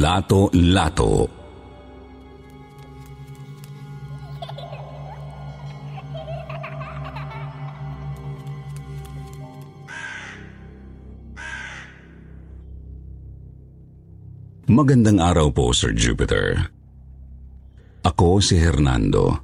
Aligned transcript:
Lato-Lato 0.00 1.28
Magandang 14.72 15.20
araw 15.20 15.52
po, 15.52 15.76
Sir 15.76 15.92
Jupiter. 15.92 16.56
Ako 18.00 18.40
si 18.40 18.56
Hernando. 18.56 19.36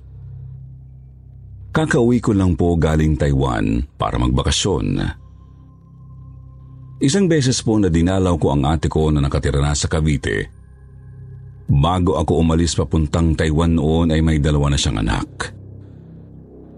Kakauwi 1.69 2.25
ko 2.25 2.33
lang 2.33 2.57
po 2.57 2.81
galing 2.81 3.21
Taiwan 3.21 3.85
para 4.01 4.17
magbakasyon. 4.17 5.26
Isang 6.97 7.29
beses 7.29 7.61
po 7.61 7.77
na 7.77 7.93
dinalaw 7.93 8.41
ko 8.41 8.57
ang 8.57 8.65
ate 8.65 8.89
ko 8.89 9.13
na 9.13 9.21
nakatira 9.21 9.61
na 9.61 9.77
sa 9.77 9.85
Cavite. 9.85 10.49
Bago 11.69 12.17
ako 12.17 12.41
umalis 12.41 12.73
papuntang 12.73 13.37
Taiwan 13.37 13.77
noon 13.77 14.17
ay 14.17 14.25
may 14.25 14.41
dalawa 14.41 14.73
na 14.73 14.81
siyang 14.81 15.05
anak. 15.05 15.53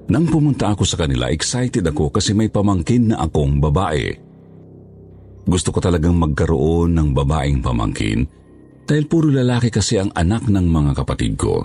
Nang 0.09 0.27
pumunta 0.27 0.75
ako 0.75 0.83
sa 0.83 0.99
kanila, 0.99 1.31
excited 1.31 1.87
ako 1.87 2.11
kasi 2.11 2.35
may 2.35 2.51
pamangkin 2.51 3.15
na 3.15 3.23
akong 3.23 3.63
babae. 3.63 4.11
Gusto 5.47 5.71
ko 5.71 5.79
talagang 5.79 6.19
magkaroon 6.19 6.99
ng 6.99 7.09
babaeng 7.15 7.63
pamangkin 7.63 8.27
dahil 8.89 9.05
puro 9.07 9.31
lalaki 9.31 9.71
kasi 9.71 10.01
ang 10.03 10.11
anak 10.17 10.49
ng 10.51 10.67
mga 10.67 10.93
kapatid 10.99 11.39
ko. 11.39 11.63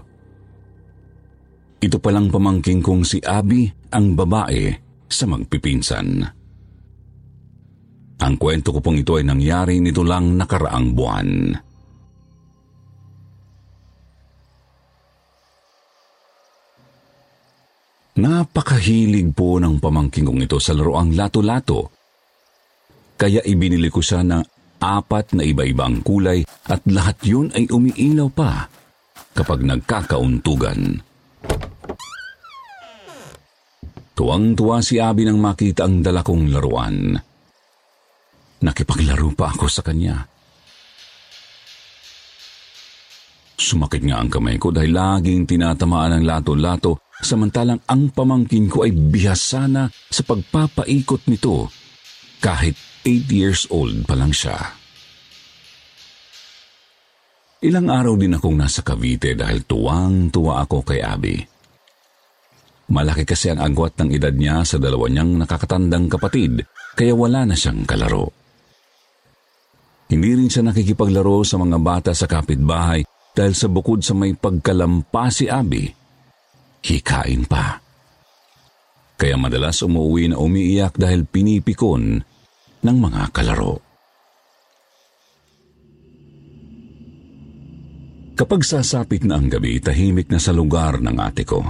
Ito 1.82 1.98
palang 1.98 2.30
pamangking 2.30 2.86
kong 2.86 3.02
si 3.02 3.18
Abby 3.24 3.66
ang 3.90 4.14
babae 4.14 4.72
sa 5.10 5.26
magpipinsan. 5.26 6.43
Ang 8.24 8.40
kwento 8.40 8.72
ko 8.72 8.80
pong 8.80 9.04
ito 9.04 9.20
ay 9.20 9.28
nangyari 9.28 9.84
nito 9.84 10.00
lang 10.00 10.40
nakaraang 10.40 10.96
buwan. 10.96 11.30
Napakahilig 18.14 19.36
po 19.36 19.60
ng 19.60 19.82
pamangking 19.82 20.24
kong 20.24 20.40
ito 20.48 20.56
sa 20.62 20.72
laruang 20.72 21.12
lato-lato. 21.12 21.92
Kaya 23.20 23.44
ibinili 23.44 23.92
ko 23.92 24.00
siya 24.00 24.24
ng 24.24 24.44
apat 24.80 25.36
na 25.36 25.44
iba-ibang 25.44 26.00
kulay 26.00 26.48
at 26.72 26.80
lahat 26.88 27.20
yun 27.28 27.52
ay 27.52 27.68
umiilaw 27.68 28.30
pa 28.32 28.72
kapag 29.36 29.68
nagkakauntugan. 29.68 31.04
Tuwang-tuwa 34.14 34.78
si 34.80 35.02
Abby 35.02 35.26
nang 35.26 35.42
makita 35.42 35.90
ang 35.90 36.06
dala 36.06 36.22
kong 36.22 36.54
laruan. 36.54 37.18
Nakipaglaro 38.64 39.36
pa 39.36 39.52
ako 39.52 39.68
sa 39.68 39.84
kanya. 39.84 40.24
Sumakit 43.60 44.04
nga 44.08 44.24
ang 44.24 44.32
kamay 44.32 44.56
ko 44.56 44.72
dahil 44.72 44.96
laging 44.96 45.44
tinatamaan 45.48 46.20
ng 46.20 46.24
lato-lato 46.26 47.04
samantalang 47.24 47.80
ang 47.88 48.12
pamangkin 48.12 48.68
ko 48.68 48.84
ay 48.84 48.92
bihasana 48.92 49.88
sa 49.88 50.22
pagpapaikot 50.28 51.28
nito 51.32 51.72
kahit 52.44 52.76
8 53.08 53.32
years 53.32 53.68
old 53.72 54.04
pa 54.04 54.20
lang 54.20 54.36
siya. 54.36 54.58
Ilang 57.64 57.88
araw 57.88 58.20
din 58.20 58.36
akong 58.36 58.60
nasa 58.60 58.84
Cavite 58.84 59.40
dahil 59.40 59.64
tuwang-tuwa 59.64 60.68
ako 60.68 60.84
kay 60.84 61.00
Abby. 61.00 61.40
Malaki 62.92 63.24
kasi 63.24 63.48
ang 63.48 63.64
agwat 63.64 63.96
ng 63.96 64.12
edad 64.12 64.36
niya 64.36 64.68
sa 64.68 64.76
dalawa 64.76 65.08
niyang 65.08 65.40
nakakatandang 65.40 66.12
kapatid, 66.12 66.68
kaya 67.00 67.16
wala 67.16 67.48
na 67.48 67.56
siyang 67.56 67.88
kalaro. 67.88 68.43
Hindi 70.12 70.30
rin 70.36 70.50
siya 70.52 70.68
nakikipaglaro 70.68 71.46
sa 71.48 71.56
mga 71.60 71.78
bata 71.80 72.12
sa 72.12 72.28
kapitbahay 72.28 73.04
dahil 73.34 73.54
sa 73.58 73.68
bukod 73.72 74.04
sa 74.06 74.14
may 74.14 74.38
pagkalampa 74.38 75.32
si 75.34 75.50
Abby, 75.50 75.90
hikain 76.86 77.50
pa. 77.50 77.82
Kaya 79.18 79.40
madalas 79.40 79.82
umuwi 79.82 80.34
na 80.34 80.38
umiiyak 80.38 81.00
dahil 81.00 81.26
pinipikon 81.26 82.22
ng 82.84 82.98
mga 83.00 83.32
kalaro. 83.32 83.80
Kapag 88.34 88.66
sasapit 88.66 89.22
na 89.24 89.38
ang 89.38 89.46
gabi, 89.46 89.78
tahimik 89.78 90.28
na 90.34 90.42
sa 90.42 90.50
lugar 90.52 90.98
ng 90.98 91.18
ate 91.22 91.46
ko. 91.46 91.62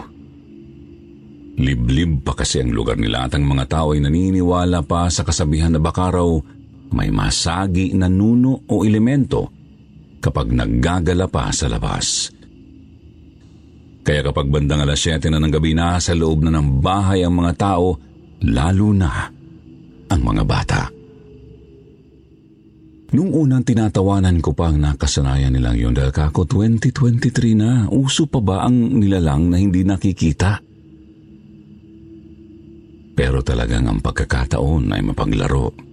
Liblib 1.60 2.26
pa 2.26 2.34
kasi 2.34 2.64
ang 2.64 2.74
lugar 2.74 2.98
nila 2.98 3.28
at 3.28 3.36
ang 3.38 3.46
mga 3.46 3.70
tao 3.70 3.94
ay 3.94 4.02
naniniwala 4.02 4.82
pa 4.88 5.06
sa 5.12 5.22
kasabihan 5.22 5.70
na 5.70 5.78
baka 5.78 6.10
raw 6.10 6.40
may 6.94 7.10
masagi 7.10 7.92
na 7.98 8.06
nuno 8.06 8.64
o 8.70 8.86
elemento 8.86 9.50
kapag 10.24 10.54
naggagala 10.54 11.28
pa 11.28 11.52
sa 11.52 11.68
labas. 11.68 12.32
Kaya 14.04 14.20
kapag 14.20 14.52
bandang 14.52 14.84
alas 14.84 15.00
7 15.00 15.32
na 15.32 15.40
ng 15.40 15.52
gabi 15.52 15.76
na 15.76 16.00
sa 16.00 16.16
loob 16.16 16.44
na 16.44 16.52
ng 16.54 16.84
bahay 16.84 17.24
ang 17.24 17.36
mga 17.40 17.54
tao, 17.56 17.96
lalo 18.44 18.88
na 18.92 19.32
ang 20.12 20.22
mga 20.22 20.44
bata. 20.44 20.82
Nung 23.14 23.30
unang 23.30 23.62
tinatawanan 23.62 24.42
ko 24.42 24.58
pa 24.58 24.74
ang 24.74 24.82
nakasanayan 24.82 25.54
nilang 25.54 25.78
yun 25.78 25.94
dahil 25.94 26.10
kako 26.10 26.50
2023 26.50 27.54
na, 27.54 27.86
uso 27.94 28.26
pa 28.26 28.42
ba 28.42 28.66
ang 28.66 28.98
nilalang 28.98 29.54
na 29.54 29.62
hindi 29.62 29.86
nakikita? 29.86 30.60
Pero 33.14 33.46
talagang 33.46 33.86
ang 33.86 34.02
pagkakataon 34.02 34.98
ay 34.98 35.02
mapaglaro. 35.06 35.93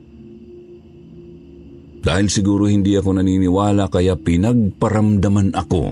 Dahil 2.01 2.33
siguro 2.33 2.65
hindi 2.65 2.97
ako 2.97 3.21
naniniwala 3.21 3.93
kaya 3.93 4.17
pinagparamdaman 4.17 5.53
ako 5.53 5.85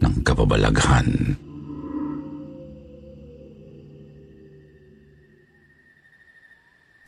ng 0.00 0.14
kapabalaghan. 0.20 1.08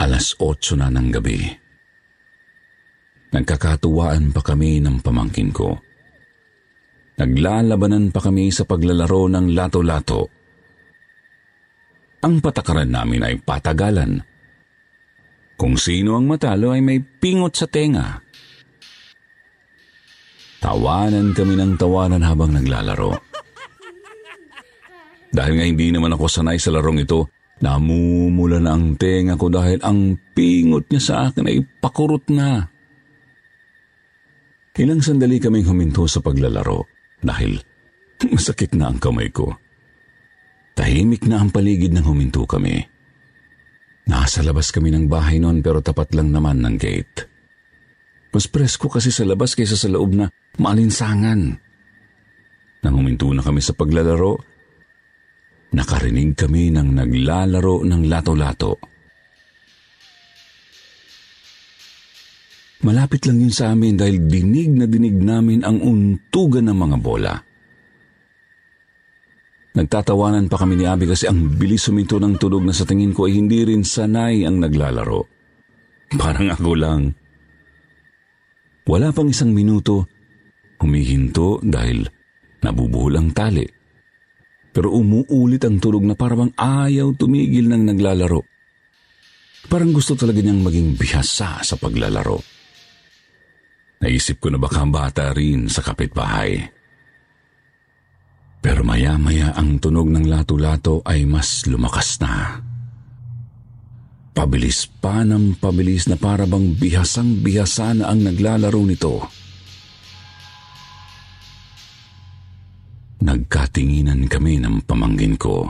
Alas 0.00 0.34
8 0.40 0.80
na 0.80 0.88
ng 0.88 1.08
gabi. 1.12 1.40
Nagkakatuwaan 3.32 4.34
pa 4.34 4.40
kami 4.44 4.80
ng 4.80 5.00
pamangkin 5.00 5.52
ko. 5.52 5.76
Naglalabanan 7.16 8.08
pa 8.08 8.24
kami 8.24 8.48
sa 8.50 8.64
paglalaro 8.64 9.30
ng 9.30 9.46
lato-lato. 9.52 10.32
Ang 12.24 12.40
patakaran 12.40 12.88
namin 12.88 13.24
ay 13.24 13.36
patagalan. 13.40 14.31
Kung 15.62 15.78
sino 15.78 16.18
ang 16.18 16.26
matalo 16.26 16.74
ay 16.74 16.82
may 16.82 16.98
pingot 16.98 17.54
sa 17.54 17.70
tenga. 17.70 18.18
Tawanan 20.58 21.38
kami 21.38 21.54
ng 21.54 21.78
tawanan 21.78 22.26
habang 22.26 22.50
naglalaro. 22.50 23.14
Dahil 25.38 25.54
nga 25.54 25.62
hindi 25.62 25.94
naman 25.94 26.18
ako 26.18 26.26
sanay 26.26 26.58
sa 26.58 26.74
larong 26.74 27.06
ito, 27.06 27.30
namumula 27.62 28.58
na 28.58 28.74
ang 28.74 28.98
tenga 28.98 29.38
ko 29.38 29.46
dahil 29.46 29.78
ang 29.86 30.18
pingot 30.34 30.90
niya 30.90 30.98
sa 30.98 31.14
akin 31.30 31.46
ay 31.46 31.62
pakurot 31.78 32.26
na. 32.34 32.66
Ilang 34.74 34.98
sandali 34.98 35.38
kaming 35.38 35.70
huminto 35.70 36.10
sa 36.10 36.18
paglalaro 36.18 36.90
dahil 37.22 37.62
masakit 38.34 38.74
na 38.74 38.90
ang 38.90 38.98
kamay 38.98 39.30
ko. 39.30 39.54
Tahimik 40.74 41.22
na 41.30 41.38
ang 41.38 41.54
paligid 41.54 41.94
nang 41.94 42.10
huminto 42.10 42.42
kami. 42.50 42.91
Nasa 44.08 44.42
labas 44.42 44.74
kami 44.74 44.90
ng 44.90 45.06
bahay 45.06 45.38
noon 45.38 45.62
pero 45.62 45.78
tapat 45.78 46.10
lang 46.18 46.34
naman 46.34 46.58
ng 46.62 46.76
gate. 46.78 47.30
Mas 48.32 48.48
presko 48.48 48.88
kasi 48.88 49.12
sa 49.12 49.28
labas 49.28 49.54
kaysa 49.54 49.76
sa 49.76 49.92
loob 49.92 50.16
na 50.16 50.26
maalinsangan. 50.58 51.40
Nang 52.82 52.94
huminto 52.98 53.30
na 53.30 53.44
kami 53.44 53.62
sa 53.62 53.76
paglalaro, 53.76 54.40
nakarinig 55.76 56.34
kami 56.34 56.74
ng 56.74 56.88
naglalaro 56.98 57.86
ng 57.86 58.02
lato-lato. 58.10 58.72
Malapit 62.82 63.22
lang 63.30 63.38
yun 63.38 63.54
sa 63.54 63.70
amin 63.70 63.94
dahil 63.94 64.26
dinig 64.26 64.74
na 64.74 64.90
dinig 64.90 65.14
namin 65.14 65.62
ang 65.62 65.78
untugan 65.78 66.66
ng 66.66 66.74
mga 66.74 66.98
bola. 66.98 67.51
Nagtatawanan 69.72 70.52
pa 70.52 70.60
kami 70.60 70.76
ni 70.76 70.84
Abby 70.84 71.08
kasi 71.08 71.24
ang 71.24 71.56
bilis 71.56 71.88
suminto 71.88 72.20
ng 72.20 72.36
tulog 72.36 72.60
na 72.60 72.76
sa 72.76 72.84
tingin 72.84 73.16
ko 73.16 73.24
ay 73.24 73.40
hindi 73.40 73.64
rin 73.64 73.80
sanay 73.80 74.44
ang 74.44 74.60
naglalaro. 74.60 75.24
Parang 76.12 76.52
ako 76.52 76.72
lang. 76.76 77.02
Wala 78.84 79.16
pang 79.16 79.32
isang 79.32 79.56
minuto, 79.56 80.04
humihinto 80.76 81.56
dahil 81.64 82.04
nabubuhol 82.60 83.16
ang 83.16 83.32
tali. 83.32 83.64
Pero 84.72 84.92
umuulit 84.92 85.64
ang 85.64 85.80
tulog 85.80 86.04
na 86.04 86.16
parang 86.16 86.52
ayaw 86.52 87.16
tumigil 87.16 87.72
ng 87.72 87.88
naglalaro. 87.92 88.40
Parang 89.72 89.94
gusto 89.94 90.12
talaga 90.12 90.44
niyang 90.44 90.60
maging 90.60 91.00
bihasa 91.00 91.64
sa 91.64 91.74
paglalaro. 91.80 92.40
Naisip 94.04 94.42
ko 94.42 94.50
na 94.50 94.58
baka 94.58 94.82
bata 94.84 95.30
rin 95.32 95.70
sa 95.70 95.80
kapitbahay. 95.80 96.81
Pero 98.62 98.86
maya-maya 98.86 99.58
ang 99.58 99.82
tunog 99.82 100.06
ng 100.06 100.30
lato-lato 100.30 101.02
ay 101.02 101.26
mas 101.26 101.66
lumakas 101.66 102.22
na. 102.22 102.62
Pabilis 104.32 104.86
pa 104.86 105.26
ng 105.26 105.58
pabilis 105.58 106.06
na 106.06 106.14
parabang 106.14 106.72
bihasang 106.78 107.42
bihasa 107.42 107.92
na 107.92 108.08
ang 108.08 108.22
naglalaro 108.22 108.80
nito. 108.86 109.28
Nagkatinginan 113.22 114.30
kami 114.30 114.62
ng 114.62 114.86
pamangkin 114.86 115.34
ko. 115.36 115.68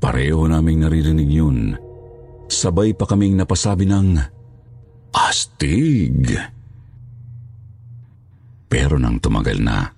Pareho 0.00 0.48
naming 0.48 0.82
naririnig 0.82 1.28
yun. 1.28 1.76
Sabay 2.48 2.96
pa 2.96 3.04
kaming 3.04 3.36
napasabi 3.36 3.84
ng. 3.84 4.16
Astig. 5.12 6.34
Pero 8.68 8.96
nang 9.00 9.20
tumagal 9.20 9.58
na, 9.60 9.97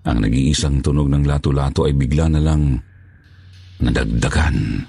ang 0.00 0.18
nag-iisang 0.24 0.80
tunog 0.80 1.12
ng 1.12 1.28
lato-lato 1.28 1.84
ay 1.84 1.92
bigla 1.92 2.32
na 2.32 2.40
lang 2.40 2.80
nadagdagan. 3.84 4.88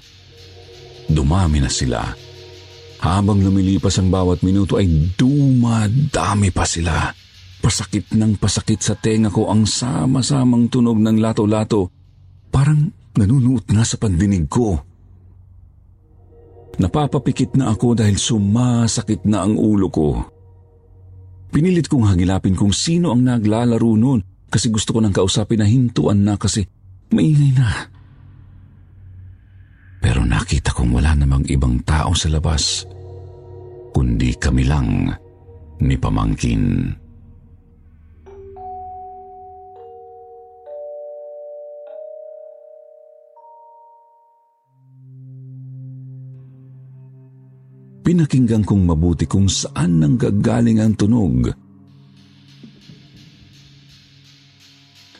Dumami 1.12 1.60
na 1.60 1.68
sila. 1.68 2.00
Habang 3.02 3.42
lumilipas 3.42 3.98
ang 3.98 4.08
bawat 4.08 4.40
minuto 4.46 4.78
ay 4.78 4.88
dumadami 5.18 6.48
pa 6.54 6.64
sila. 6.64 7.10
Pasakit 7.60 8.14
ng 8.14 8.38
pasakit 8.38 8.80
sa 8.80 8.94
tenga 8.96 9.28
ko 9.28 9.50
ang 9.50 9.68
sama-samang 9.68 10.70
tunog 10.72 10.96
ng 11.02 11.18
lato-lato. 11.20 11.90
Parang 12.48 12.88
nanunuot 13.18 13.68
na 13.74 13.84
sa 13.84 14.00
pandinig 14.00 14.48
ko. 14.48 14.80
Napapapikit 16.80 17.52
na 17.60 17.68
ako 17.74 18.00
dahil 18.00 18.16
sumasakit 18.16 19.28
na 19.28 19.44
ang 19.44 19.60
ulo 19.60 19.92
ko. 19.92 20.08
Pinilit 21.52 21.84
kong 21.84 22.08
hagilapin 22.08 22.56
kung 22.56 22.72
sino 22.72 23.12
ang 23.12 23.28
naglalaro 23.28 23.92
noon 23.92 24.31
kasi 24.52 24.68
gusto 24.68 24.92
ko 24.92 25.00
nang 25.00 25.16
kausapin 25.16 25.64
na 25.64 25.66
hintuan 25.66 26.20
na 26.20 26.36
kasi 26.36 26.68
maingay 27.08 27.56
na. 27.56 27.88
Pero 30.04 30.28
nakita 30.28 30.76
kong 30.76 30.92
wala 30.92 31.16
namang 31.16 31.48
ibang 31.48 31.80
tao 31.88 32.12
sa 32.12 32.28
labas, 32.28 32.84
kundi 33.96 34.36
kami 34.36 34.68
lang 34.68 35.08
ni 35.80 35.96
Pamangkin. 35.96 36.92
pinakinggan 48.02 48.66
kong 48.66 48.84
mabuti 48.84 49.24
kung 49.24 49.48
saan 49.48 50.02
nang 50.02 50.20
gagaling 50.20 50.82
ang 50.82 50.92
tunog. 50.92 51.48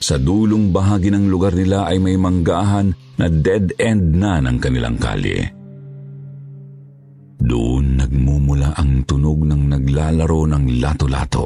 Sa 0.02 0.19
dulong 0.19 0.75
bahagi 0.75 1.14
ng 1.14 1.31
lugar 1.31 1.54
nila 1.54 1.87
ay 1.87 2.02
may 2.02 2.19
manggahan 2.19 2.90
na 3.22 3.31
dead 3.31 3.70
end 3.78 4.19
na 4.19 4.43
ng 4.43 4.58
kanilang 4.58 4.99
kalye. 4.99 5.46
Doon 7.38 8.02
nagmumula 8.02 8.75
ang 8.75 9.06
tunog 9.06 9.46
ng 9.46 9.62
naglalaro 9.70 10.40
ng 10.50 10.64
lato-lato. 10.82 11.44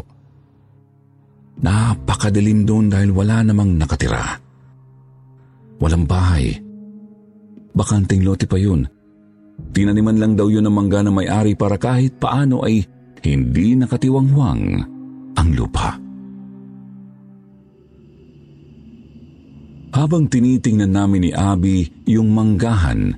Napakadilim 1.60 2.64
doon 2.64 2.88
dahil 2.88 3.12
wala 3.12 3.44
namang 3.44 3.76
nakatira. 3.76 4.40
Walang 5.76 6.08
bahay. 6.08 6.56
Bakanting 7.76 8.24
lote 8.24 8.48
pa 8.48 8.56
yun 8.56 8.88
Tinaniman 9.56 10.16
lang 10.16 10.32
daw 10.36 10.48
yun 10.48 10.64
ng 10.64 10.72
mangga 10.74 11.04
na 11.04 11.12
may-ari 11.12 11.52
para 11.56 11.76
kahit 11.76 12.16
paano 12.16 12.64
ay 12.64 12.84
hindi 13.24 13.76
nakatiwangwang 13.76 14.62
ang 15.36 15.48
lupa. 15.52 16.05
Habang 19.96 20.28
tinitingnan 20.28 20.92
namin 20.92 21.24
ni 21.24 21.30
Abby 21.32 21.88
yung 22.04 22.28
manggahan, 22.36 23.16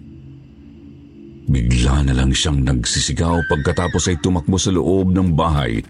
bigla 1.50 2.06
na 2.06 2.14
lang 2.14 2.30
siyang 2.30 2.62
nagsisigaw 2.62 3.42
pagkatapos 3.50 4.06
ay 4.06 4.22
tumakbo 4.22 4.54
sa 4.54 4.70
loob 4.70 5.10
ng 5.10 5.34
bahay. 5.34 5.82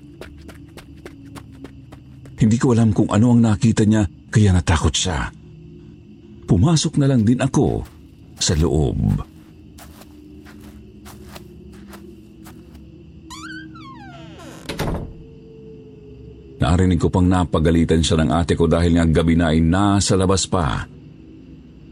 Hindi 2.41 2.57
ko 2.57 2.73
alam 2.73 2.97
kung 2.97 3.13
ano 3.13 3.37
ang 3.37 3.45
nakita 3.45 3.85
niya 3.85 4.09
kaya 4.33 4.57
natakot 4.57 4.97
siya. 4.97 5.29
Pumasok 6.49 6.97
na 6.97 7.13
lang 7.13 7.21
din 7.21 7.45
ako 7.45 7.85
sa 8.41 8.57
loob. 8.57 8.97
Narinig 16.59 16.99
ko 16.99 17.07
pang 17.07 17.27
napagalitan 17.27 18.03
siya 18.03 18.19
ng 18.19 18.31
ate 18.35 18.59
ko 18.59 18.67
dahil 18.67 18.99
nga 18.99 19.07
gabi 19.07 19.39
na 19.39 19.55
ay 19.55 19.63
nasa 19.63 20.19
labas 20.19 20.51
pa. 20.51 20.83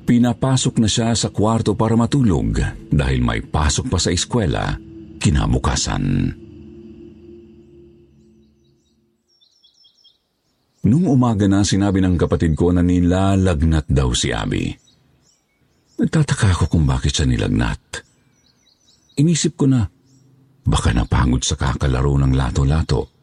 Pinapasok 0.07 0.83
na 0.83 0.91
siya 0.91 1.15
sa 1.15 1.31
kwarto 1.31 1.79
para 1.79 1.95
matulog 1.95 2.59
dahil 2.91 3.23
may 3.23 3.43
pasok 3.43 3.91
pa 3.91 3.99
sa 3.99 4.11
eskwela 4.11 4.75
kinabukasan. 5.23 6.35
Nung 10.87 11.11
umaga 11.11 11.51
na 11.51 11.67
sinabi 11.67 11.99
ng 11.99 12.15
kapatid 12.15 12.55
ko 12.55 12.71
na 12.71 12.79
nilalagnat 12.83 13.91
daw 13.91 14.15
si 14.15 14.31
Abby. 14.31 14.71
Nagtataka 15.99 16.55
ako 16.55 16.65
kung 16.71 16.87
bakit 16.87 17.11
siya 17.11 17.27
nilagnat. 17.27 18.07
Inisip 19.19 19.59
ko 19.59 19.67
na 19.67 19.83
baka 20.63 20.95
napangod 20.95 21.43
sa 21.43 21.59
kakalaro 21.59 22.15
ng 22.23 22.35
lato-lato 22.35 23.16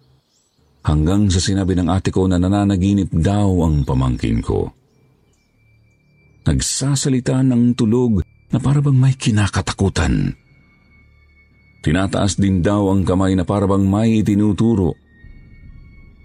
hanggang 0.84 1.32
sa 1.32 1.40
sinabi 1.40 1.74
ng 1.80 1.88
ate 1.88 2.12
ko 2.12 2.28
na 2.28 2.36
nananaginip 2.36 3.10
daw 3.12 3.64
ang 3.64 3.88
pamangkin 3.88 4.44
ko. 4.44 4.68
Nagsasalita 6.44 7.40
ng 7.40 7.72
tulog 7.74 8.20
na 8.52 8.60
parabang 8.60 8.96
may 9.00 9.16
kinakatakutan. 9.16 10.36
Tinataas 11.84 12.40
din 12.40 12.64
daw 12.64 12.92
ang 12.92 13.04
kamay 13.04 13.36
na 13.36 13.48
parabang 13.48 13.84
may 13.84 14.24
itinuturo. 14.24 14.96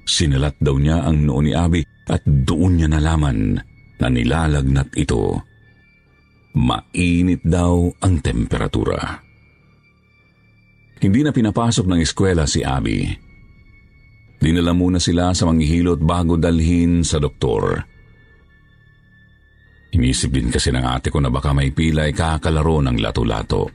Sinalat 0.06 0.58
daw 0.58 0.78
niya 0.78 1.06
ang 1.06 1.26
noo 1.26 1.42
ni 1.42 1.54
Abby 1.54 1.82
at 2.10 2.22
doon 2.26 2.78
niya 2.78 2.88
nalaman 2.90 3.58
na 3.98 4.06
nilalagnat 4.06 4.94
ito. 4.94 5.42
Mainit 6.58 7.42
daw 7.46 7.90
ang 8.02 8.18
temperatura. 8.22 8.98
Hindi 10.98 11.20
na 11.22 11.30
pinapasok 11.30 11.86
ng 11.86 12.00
eskwela 12.02 12.42
si 12.46 12.66
Abby. 12.66 13.27
Dinala 14.38 14.70
muna 14.70 15.02
sila 15.02 15.34
sa 15.34 15.50
manghihilot 15.50 15.98
bago 15.98 16.38
dalhin 16.38 17.02
sa 17.02 17.18
doktor. 17.18 17.82
Inisip 19.98 20.30
din 20.30 20.52
kasi 20.52 20.70
ng 20.70 20.84
ate 20.84 21.10
ko 21.10 21.18
na 21.18 21.32
baka 21.32 21.50
may 21.50 21.74
pilay 21.74 22.14
kakalaro 22.14 22.78
ng 22.84 22.96
lato-lato. 23.02 23.66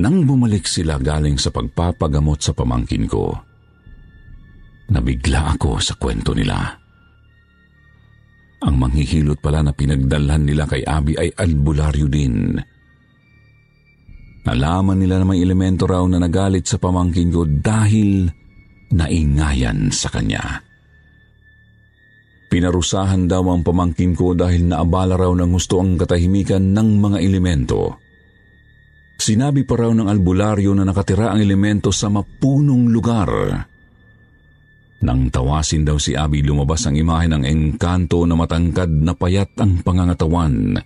Nang 0.00 0.24
bumalik 0.24 0.64
sila 0.64 0.96
galing 0.96 1.36
sa 1.36 1.52
pagpapagamot 1.52 2.40
sa 2.40 2.56
pamangkin 2.56 3.04
ko, 3.04 3.34
nabigla 4.88 5.58
ako 5.58 5.76
sa 5.82 5.98
kwento 6.00 6.32
nila. 6.32 6.56
Ang 8.64 8.76
manghihilot 8.76 9.40
pala 9.44 9.60
na 9.60 9.72
pinagdalhan 9.76 10.48
nila 10.48 10.64
kay 10.64 10.80
Abi 10.84 11.16
ay 11.16 11.32
albularyo 11.36 12.08
din. 12.08 12.56
Nalaman 14.40 14.96
nila 14.96 15.20
na 15.20 15.26
may 15.28 15.44
elemento 15.44 15.84
raw 15.84 16.00
na 16.08 16.16
nagalit 16.16 16.64
sa 16.64 16.80
pamangkin 16.80 17.28
ko 17.28 17.44
dahil 17.44 18.24
naingayan 18.96 19.92
sa 19.92 20.08
kanya. 20.08 20.64
Pinarusahan 22.50 23.30
daw 23.30 23.46
ang 23.46 23.62
pamangkin 23.62 24.16
ko 24.16 24.34
dahil 24.34 24.66
naabala 24.66 25.14
raw 25.14 25.30
ng 25.30 25.50
gusto 25.54 25.78
ang 25.78 25.94
katahimikan 25.94 26.72
ng 26.74 26.88
mga 26.98 27.18
elemento. 27.22 28.00
Sinabi 29.20 29.62
pa 29.68 29.76
raw 29.76 29.92
ng 29.92 30.08
albularyo 30.08 30.72
na 30.74 30.82
nakatira 30.88 31.30
ang 31.30 31.38
elemento 31.44 31.92
sa 31.92 32.08
mapunong 32.08 32.90
lugar. 32.90 33.30
Nang 35.04 35.30
tawasin 35.30 35.84
daw 35.84 36.00
si 36.00 36.16
Abby, 36.16 36.42
lumabas 36.42 36.88
ang 36.88 36.96
imahe 36.96 37.28
ng 37.28 37.44
engkanto 37.44 38.24
na 38.24 38.34
matangkad 38.34 38.88
na 38.88 39.12
payat 39.12 39.52
ang 39.60 39.84
pangangatawan. 39.84 40.80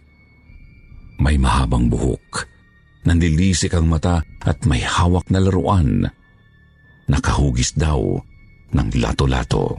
May 1.23 1.39
mahabang 1.39 1.87
buhok 1.89 2.54
nanlilisik 3.05 3.77
ang 3.77 3.89
mata 3.89 4.25
at 4.45 4.65
may 4.69 4.81
hawak 4.81 5.29
na 5.29 5.41
laruan. 5.41 6.09
Nakahugis 7.09 7.77
daw 7.77 8.01
ng 8.73 8.89
lato-lato. 8.97 9.77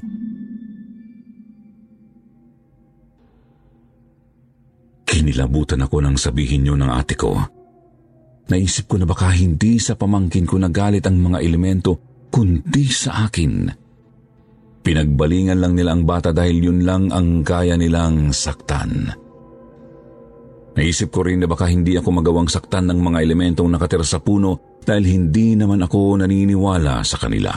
Kinilabutan 5.05 5.81
ako 5.85 5.97
nang 6.01 6.17
sabihin 6.17 6.65
niyo 6.65 6.75
ng 6.77 6.91
ate 6.91 7.17
ko. 7.17 7.33
Naisip 8.45 8.85
ko 8.85 9.01
na 9.01 9.09
baka 9.09 9.33
hindi 9.33 9.81
sa 9.81 9.97
pamangkin 9.97 10.45
ko 10.45 10.61
nagalit 10.61 11.01
ang 11.09 11.17
mga 11.17 11.41
elemento, 11.41 11.97
kundi 12.29 12.85
sa 12.93 13.25
akin. 13.25 13.73
Pinagbalingan 14.85 15.57
lang 15.57 15.73
nila 15.73 15.97
ang 15.97 16.05
bata 16.05 16.29
dahil 16.29 16.69
yun 16.69 16.85
lang 16.85 17.09
ang 17.09 17.41
kaya 17.41 17.73
nilang 17.73 18.29
saktan. 18.29 19.24
Naisip 20.75 21.07
ko 21.07 21.23
rin 21.23 21.39
na 21.39 21.47
baka 21.47 21.71
hindi 21.71 21.95
ako 21.95 22.19
magawang 22.19 22.51
saktan 22.51 22.91
ng 22.91 22.99
mga 22.99 23.23
elementong 23.23 23.71
nakatira 23.71 24.03
sa 24.03 24.19
puno 24.19 24.79
dahil 24.83 25.07
hindi 25.07 25.55
naman 25.55 25.79
ako 25.79 26.19
naniniwala 26.19 26.99
sa 27.01 27.15
kanila. 27.15 27.55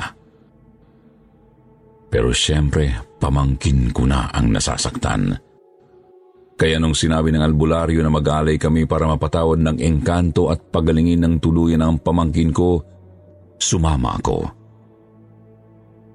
Pero 2.09 2.31
siyempre, 2.31 3.19
pamangkin 3.19 3.91
ko 3.91 4.07
na 4.07 4.31
ang 4.31 4.55
nasasaktan. 4.55 5.35
Kaya 6.59 6.79
nung 6.79 6.95
sinabi 6.95 7.31
ng 7.35 7.43
albularyo 7.43 8.03
na 8.03 8.11
mag-alay 8.11 8.59
kami 8.59 8.87
para 8.87 9.07
mapatawad 9.07 9.63
ng 9.63 9.77
engkanto 9.79 10.51
at 10.51 10.71
pagalingin 10.71 11.23
ng 11.23 11.35
tuluyan 11.39 11.85
ang 11.85 11.99
pamangkin 12.03 12.51
ko, 12.51 12.83
sumama 13.59 14.19
ako. 14.19 14.39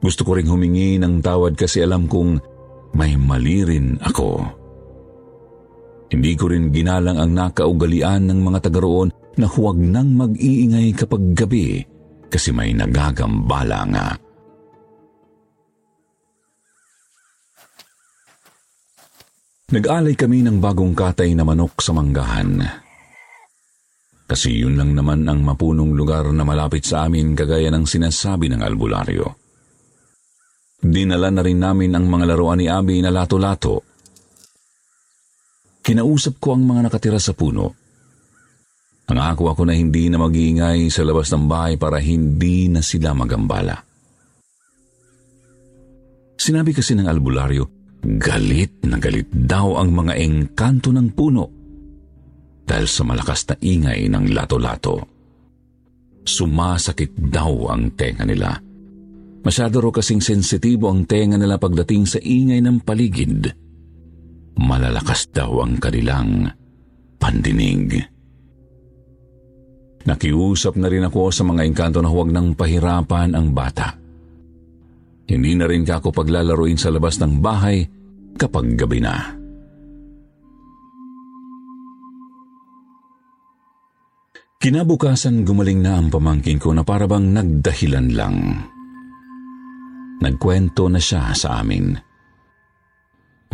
Gusto 0.04 0.28
ko 0.28 0.36
ring 0.36 0.52
humingi 0.52 1.00
ng 1.00 1.24
tawad 1.24 1.56
kasi 1.56 1.80
alam 1.80 2.12
kong 2.12 2.40
may 2.96 3.16
mali 3.16 3.64
rin 3.64 3.96
ako. 4.04 4.63
Hindi 6.14 6.38
ko 6.38 6.46
rin 6.54 6.70
ginalang 6.70 7.18
ang 7.18 7.34
nakaugalian 7.34 8.30
ng 8.30 8.40
mga 8.46 8.70
taga 8.70 8.86
roon 8.86 9.10
na 9.42 9.50
huwag 9.50 9.82
nang 9.82 10.14
mag-iingay 10.14 10.94
kapag 10.94 11.34
gabi 11.34 11.82
kasi 12.30 12.54
may 12.54 12.70
nagagambala 12.70 13.82
nga. 13.90 14.08
Nag-alay 19.74 20.14
kami 20.14 20.46
ng 20.46 20.62
bagong 20.62 20.94
katay 20.94 21.34
na 21.34 21.42
manok 21.42 21.82
sa 21.82 21.98
manggahan. 21.98 22.62
Kasi 24.30 24.54
yun 24.54 24.78
lang 24.78 24.94
naman 24.94 25.26
ang 25.26 25.42
mapunong 25.42 25.98
lugar 25.98 26.30
na 26.30 26.46
malapit 26.46 26.86
sa 26.86 27.10
amin 27.10 27.34
kagaya 27.34 27.74
ng 27.74 27.90
sinasabi 27.90 28.54
ng 28.54 28.62
albularyo. 28.62 29.34
Dinala 30.78 31.34
na 31.34 31.42
rin 31.42 31.58
namin 31.58 31.98
ang 31.98 32.06
mga 32.06 32.26
laruan 32.34 32.62
ni 32.62 32.70
Abby 32.70 33.02
na 33.02 33.10
lato-lato. 33.10 33.93
Kinausap 35.84 36.40
ko 36.40 36.56
ang 36.56 36.64
mga 36.64 36.88
nakatira 36.88 37.20
sa 37.20 37.36
puno. 37.36 37.76
Nangako 39.12 39.52
ako 39.52 39.68
na 39.68 39.76
hindi 39.76 40.08
na 40.08 40.16
mag-iingay 40.16 40.88
sa 40.88 41.04
labas 41.04 41.28
ng 41.30 41.44
bahay 41.44 41.76
para 41.76 42.00
hindi 42.00 42.72
na 42.72 42.80
sila 42.80 43.12
magambala. 43.12 43.76
Sinabi 46.40 46.72
kasi 46.72 46.96
ng 46.96 47.06
albularyo, 47.06 47.68
galit 48.00 48.84
na 48.88 48.96
galit 48.96 49.28
daw 49.28 49.76
ang 49.76 49.92
mga 49.92 50.16
engkanto 50.18 50.92
ng 50.96 51.08
puno 51.12 51.46
dahil 52.64 52.88
sa 52.88 53.04
malakas 53.04 53.44
na 53.52 53.56
ingay 53.60 54.08
ng 54.08 54.32
lato-lato. 54.32 55.04
Sumasakit 56.24 57.12
daw 57.16 57.68
ang 57.76 57.92
tenga 58.00 58.24
nila. 58.24 58.56
Masyado 59.44 59.84
ro 59.84 59.92
kasing 59.92 60.24
sensitibo 60.24 60.88
ang 60.88 61.04
tenga 61.04 61.36
nila 61.36 61.60
pagdating 61.60 62.08
sa 62.08 62.20
ingay 62.24 62.64
ng 62.64 62.80
paligid. 62.88 63.63
Malalakas 64.60 65.30
daw 65.34 65.66
ang 65.66 65.82
kanilang 65.82 66.50
pandinig. 67.18 67.98
Nakiusap 70.04 70.76
na 70.76 70.92
rin 70.92 71.08
ako 71.08 71.32
sa 71.32 71.48
mga 71.48 71.64
engkanto 71.64 72.04
na 72.04 72.12
huwag 72.12 72.30
nang 72.30 72.54
pahirapan 72.54 73.32
ang 73.34 73.56
bata. 73.56 73.96
Hindi 75.24 75.56
na 75.56 75.66
rin 75.66 75.88
ako 75.88 76.12
paglalaruin 76.12 76.76
sa 76.76 76.92
labas 76.92 77.16
ng 77.24 77.40
bahay 77.40 77.88
kapag 78.36 78.76
gabi 78.76 79.00
na. 79.00 79.16
Kinabukasan 84.64 85.44
gumaling 85.44 85.84
na 85.84 86.00
ang 86.00 86.08
pamangkin 86.08 86.56
ko 86.56 86.72
na 86.72 86.88
parabang 86.88 87.36
nagdahilan 87.36 88.08
lang. 88.16 88.64
Nagkwento 90.24 90.88
na 90.88 91.04
siya 91.04 91.36
sa 91.36 91.60
amin. 91.60 92.13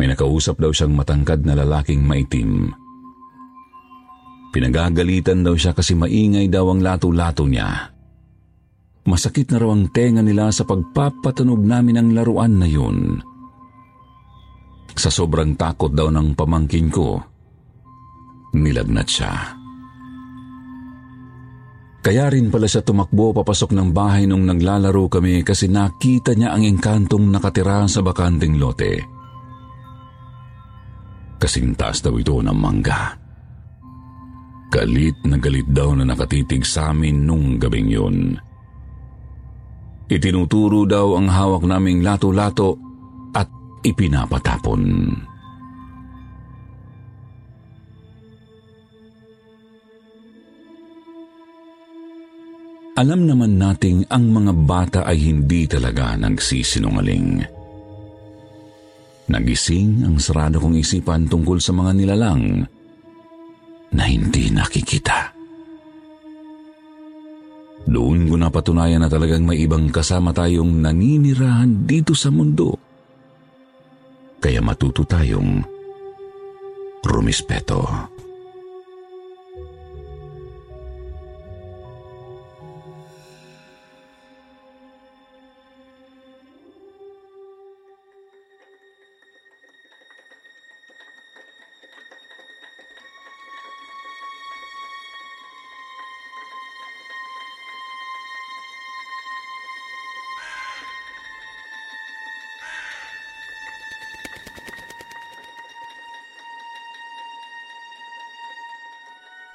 May 0.00 0.08
nakausap 0.08 0.56
daw 0.56 0.72
siyang 0.72 0.96
matangkad 0.96 1.44
na 1.44 1.52
lalaking 1.52 2.00
maitim. 2.00 2.72
Pinagagalitan 4.48 5.44
daw 5.44 5.52
siya 5.52 5.76
kasi 5.76 5.92
maingay 5.92 6.48
daw 6.48 6.72
ang 6.72 6.80
lato-lato 6.80 7.44
niya. 7.44 7.92
Masakit 9.04 9.52
na 9.52 9.60
raw 9.60 9.76
ang 9.76 9.92
tenga 9.92 10.24
nila 10.24 10.48
sa 10.56 10.64
pagpapatunog 10.64 11.60
namin 11.60 12.00
ng 12.00 12.08
laruan 12.16 12.56
na 12.56 12.64
yun. 12.64 13.20
Sa 14.96 15.12
sobrang 15.12 15.52
takot 15.60 15.92
daw 15.92 16.08
ng 16.08 16.32
pamangkin 16.32 16.88
ko, 16.88 17.20
nilagnat 18.56 19.04
siya. 19.04 19.32
Kaya 22.00 22.32
rin 22.32 22.48
pala 22.48 22.64
siya 22.64 22.80
tumakbo 22.80 23.36
papasok 23.36 23.76
ng 23.76 23.92
bahay 23.92 24.24
nung 24.24 24.48
naglalaro 24.48 25.12
kami 25.12 25.44
kasi 25.44 25.68
nakita 25.68 26.32
niya 26.32 26.56
ang 26.56 26.64
engkantong 26.64 27.28
nakatira 27.28 27.84
sa 27.84 28.00
bakanting 28.00 28.56
lote. 28.56 29.19
Kasing 31.40 31.72
taas 31.72 32.04
daw 32.04 32.20
ito 32.20 32.36
ng 32.36 32.52
mangga. 32.52 33.16
Galit 34.70 35.16
na 35.24 35.40
galit 35.40 35.66
daw 35.72 35.96
na 35.96 36.04
nakatitig 36.04 36.62
sa 36.62 36.92
amin 36.92 37.24
nung 37.24 37.56
gabing 37.56 37.88
yun. 37.88 38.36
Itinuturo 40.06 40.84
daw 40.84 41.16
ang 41.16 41.32
hawak 41.32 41.64
naming 41.64 42.04
lato-lato 42.04 42.76
at 43.32 43.48
ipinapatapon. 43.82 44.82
Alam 53.00 53.24
naman 53.24 53.56
nating 53.56 54.12
ang 54.12 54.28
mga 54.28 54.52
bata 54.68 55.00
ay 55.08 55.16
hindi 55.24 55.64
talaga 55.64 56.20
nagsisinungaling. 56.20 57.59
Nagising 59.30 60.02
ang 60.02 60.18
sarado 60.18 60.58
kong 60.58 60.82
isipan 60.82 61.30
tungkol 61.30 61.62
sa 61.62 61.70
mga 61.70 61.94
nilalang 61.94 62.66
na 63.94 64.04
hindi 64.06 64.50
nakikita. 64.50 65.30
Doon 67.86 68.26
ko 68.26 68.34
napatunayan 68.34 69.02
na 69.02 69.08
talagang 69.10 69.46
may 69.46 69.62
ibang 69.62 69.86
kasama 69.88 70.34
tayong 70.34 70.82
naninirahan 70.82 71.86
dito 71.86 72.10
sa 72.12 72.28
mundo. 72.34 72.74
Kaya 74.42 74.58
matuto 74.58 75.06
tayong 75.06 75.62
rumispeto. 77.06 77.86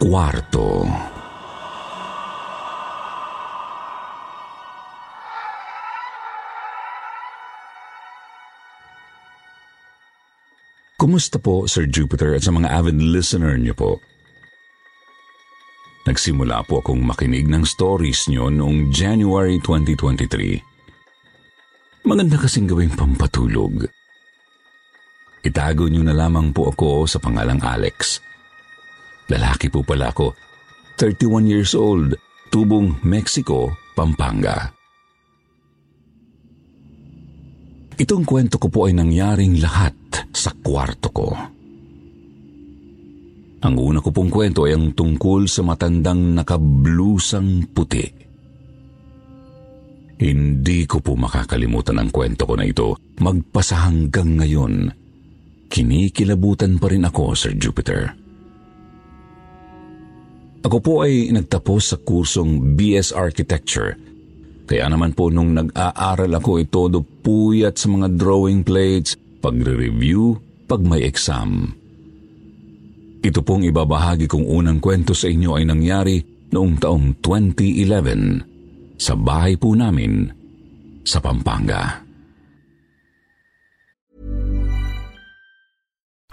Kwarto. 0.06 0.86
Kumusta 11.02 11.42
po, 11.42 11.66
Sir 11.66 11.90
Jupiter, 11.90 12.38
at 12.38 12.46
sa 12.46 12.54
mga 12.54 12.70
avid 12.70 13.02
listener 13.02 13.58
niyo 13.58 13.74
po? 13.74 13.98
Nagsimula 16.06 16.62
po 16.70 16.86
akong 16.86 17.02
makinig 17.02 17.50
ng 17.50 17.66
stories 17.66 18.30
niyo 18.30 18.54
noong 18.54 18.94
January 18.94 19.58
2023. 19.58 22.06
Maganda 22.06 22.38
kasing 22.38 22.70
gawing 22.70 22.94
pampatulog. 22.94 23.90
Itago 25.42 25.90
niyo 25.90 26.06
na 26.06 26.14
lamang 26.14 26.54
po 26.54 26.70
ako 26.70 27.10
sa 27.10 27.18
pangalang 27.18 27.58
Alex. 27.66 28.22
Lalaki 29.30 29.74
po 29.74 29.82
pala 29.82 30.14
ako. 30.14 30.38
31 31.02 31.50
years 31.50 31.74
old, 31.74 32.16
tubong 32.54 33.02
Mexico, 33.04 33.74
Pampanga. 33.98 34.72
Itong 37.96 38.28
kwento 38.28 38.60
ko 38.60 38.68
po 38.68 38.80
ay 38.88 38.94
nangyaring 38.96 39.60
lahat 39.64 39.96
sa 40.36 40.52
kwarto 40.52 41.10
ko. 41.16 41.28
Ang 43.66 43.76
una 43.82 43.98
ko 44.04 44.14
pong 44.14 44.30
kwento 44.30 44.68
ay 44.68 44.78
ang 44.78 44.94
tungkol 44.94 45.50
sa 45.50 45.66
matandang 45.66 46.38
nakablusang 46.38 47.72
puti. 47.72 48.06
Hindi 50.16 50.80
ko 50.88 51.02
po 51.02 51.18
makakalimutan 51.18 51.98
ang 51.98 52.14
kwento 52.14 52.46
ko 52.46 52.54
na 52.56 52.68
ito. 52.68 52.96
Magpasa 53.20 53.90
hanggang 53.90 54.38
ngayon, 54.40 54.92
kinikilabutan 55.68 56.78
pa 56.78 56.88
rin 56.88 57.04
ako, 57.04 57.36
Sir 57.36 57.58
Jupiter. 57.58 58.25
Ako 60.66 60.82
po 60.82 60.94
ay 61.06 61.30
nagtapos 61.30 61.94
sa 61.94 61.98
kursong 62.02 62.74
BS 62.74 63.14
Architecture. 63.14 63.94
Kaya 64.66 64.90
naman 64.90 65.14
po 65.14 65.30
nung 65.30 65.54
nag-aaral 65.54 66.34
ako 66.42 66.58
ay 66.58 66.66
todo 66.66 67.06
puyat 67.06 67.78
sa 67.78 67.86
mga 67.94 68.18
drawing 68.18 68.66
plates, 68.66 69.14
pagre-review, 69.46 70.42
pag 70.66 70.82
may 70.82 71.06
exam. 71.06 71.70
Ito 73.22 73.46
pong 73.46 73.70
ibabahagi 73.70 74.26
kong 74.26 74.50
unang 74.50 74.82
kwento 74.82 75.14
sa 75.14 75.30
inyo 75.30 75.54
ay 75.54 75.70
nangyari 75.70 76.18
noong 76.50 76.82
taong 76.82 77.22
2011 77.22 78.98
sa 78.98 79.14
bahay 79.14 79.62
po 79.62 79.78
namin 79.78 80.34
sa 81.06 81.22
Pampanga. 81.22 82.05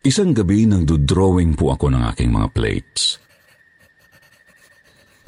Isang 0.00 0.32
gabi 0.32 0.64
nang 0.64 0.88
drawing 0.88 1.52
po 1.52 1.76
ako 1.76 1.92
ng 1.92 2.00
aking 2.08 2.32
mga 2.32 2.48
plates. 2.56 3.20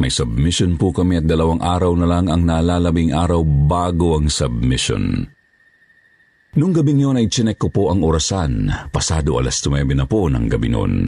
May 0.01 0.09
submission 0.09 0.81
po 0.81 0.97
kami 0.97 1.21
at 1.21 1.29
dalawang 1.29 1.61
araw 1.61 1.93
na 1.93 2.09
lang 2.09 2.33
ang 2.33 2.49
nalalabing 2.49 3.13
araw 3.13 3.45
bago 3.45 4.17
ang 4.17 4.33
submission. 4.33 5.29
Nung 6.57 6.73
gabi 6.73 6.97
niyon 6.97 7.21
ay 7.21 7.29
chinek 7.29 7.61
ko 7.61 7.69
po 7.69 7.93
ang 7.93 8.01
orasan, 8.01 8.73
pasado 8.89 9.37
alas 9.37 9.61
9 9.61 9.85
na 9.93 10.09
po 10.09 10.33
ng 10.33 10.49
gabi 10.49 10.69
noon. 10.73 11.05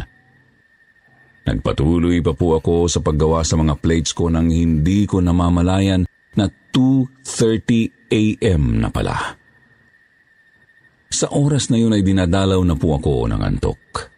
Nagpatuloy 1.49 2.21
pa 2.21 2.37
po 2.37 2.61
ako 2.61 2.85
sa 2.85 3.01
paggawa 3.01 3.49
sa 3.49 3.57
mga 3.57 3.81
plates 3.81 4.13
ko 4.13 4.29
nang 4.29 4.53
hindi 4.53 5.09
ko 5.09 5.25
namamalayan 5.25 6.05
na 6.37 6.53
2.30 6.69 8.13
a.m. 8.13 8.85
na 8.85 8.93
pala. 8.93 9.44
Sa 11.15 11.31
oras 11.31 11.71
na 11.71 11.79
yun 11.79 11.95
ay 11.95 12.03
dinadalaw 12.03 12.59
na 12.67 12.75
po 12.75 12.99
ako 12.99 13.31
ng 13.31 13.39
antok. 13.39 14.11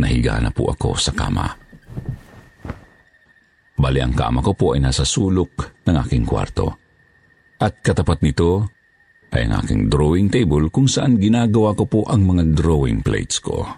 Nahiga 0.00 0.40
na 0.40 0.48
po 0.48 0.72
ako 0.72 0.96
sa 0.96 1.12
kama. 1.12 1.44
Bali 3.76 4.00
ang 4.00 4.16
kama 4.16 4.40
ko 4.40 4.56
po 4.56 4.72
ay 4.72 4.80
nasa 4.80 5.04
sulok 5.04 5.84
ng 5.84 5.96
aking 6.00 6.24
kwarto. 6.24 6.72
At 7.60 7.84
katapat 7.84 8.24
nito 8.24 8.72
ay 9.36 9.44
ang 9.44 9.60
aking 9.60 9.92
drawing 9.92 10.32
table 10.32 10.72
kung 10.72 10.88
saan 10.88 11.20
ginagawa 11.20 11.76
ko 11.76 11.84
po 11.84 12.00
ang 12.08 12.24
mga 12.24 12.56
drawing 12.56 13.04
plates 13.04 13.44
ko. 13.44 13.68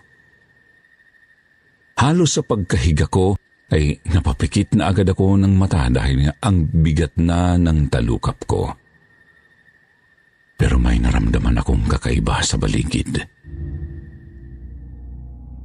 Halos 1.98 2.38
sa 2.38 2.46
pagkahiga 2.46 3.10
ko 3.10 3.34
ay 3.74 3.98
napapikit 4.14 4.78
na 4.78 4.94
agad 4.94 5.10
ako 5.10 5.42
ng 5.42 5.58
mata 5.58 5.90
dahil 5.90 6.22
nga 6.22 6.38
ang 6.38 6.70
bigat 6.70 7.18
na 7.18 7.58
ng 7.58 7.90
talukap 7.90 8.38
ko. 8.46 8.81
Pero 10.62 10.78
may 10.78 11.02
naramdaman 11.02 11.58
akong 11.58 11.90
kakaiba 11.90 12.38
sa 12.38 12.54
baligid. 12.54 13.18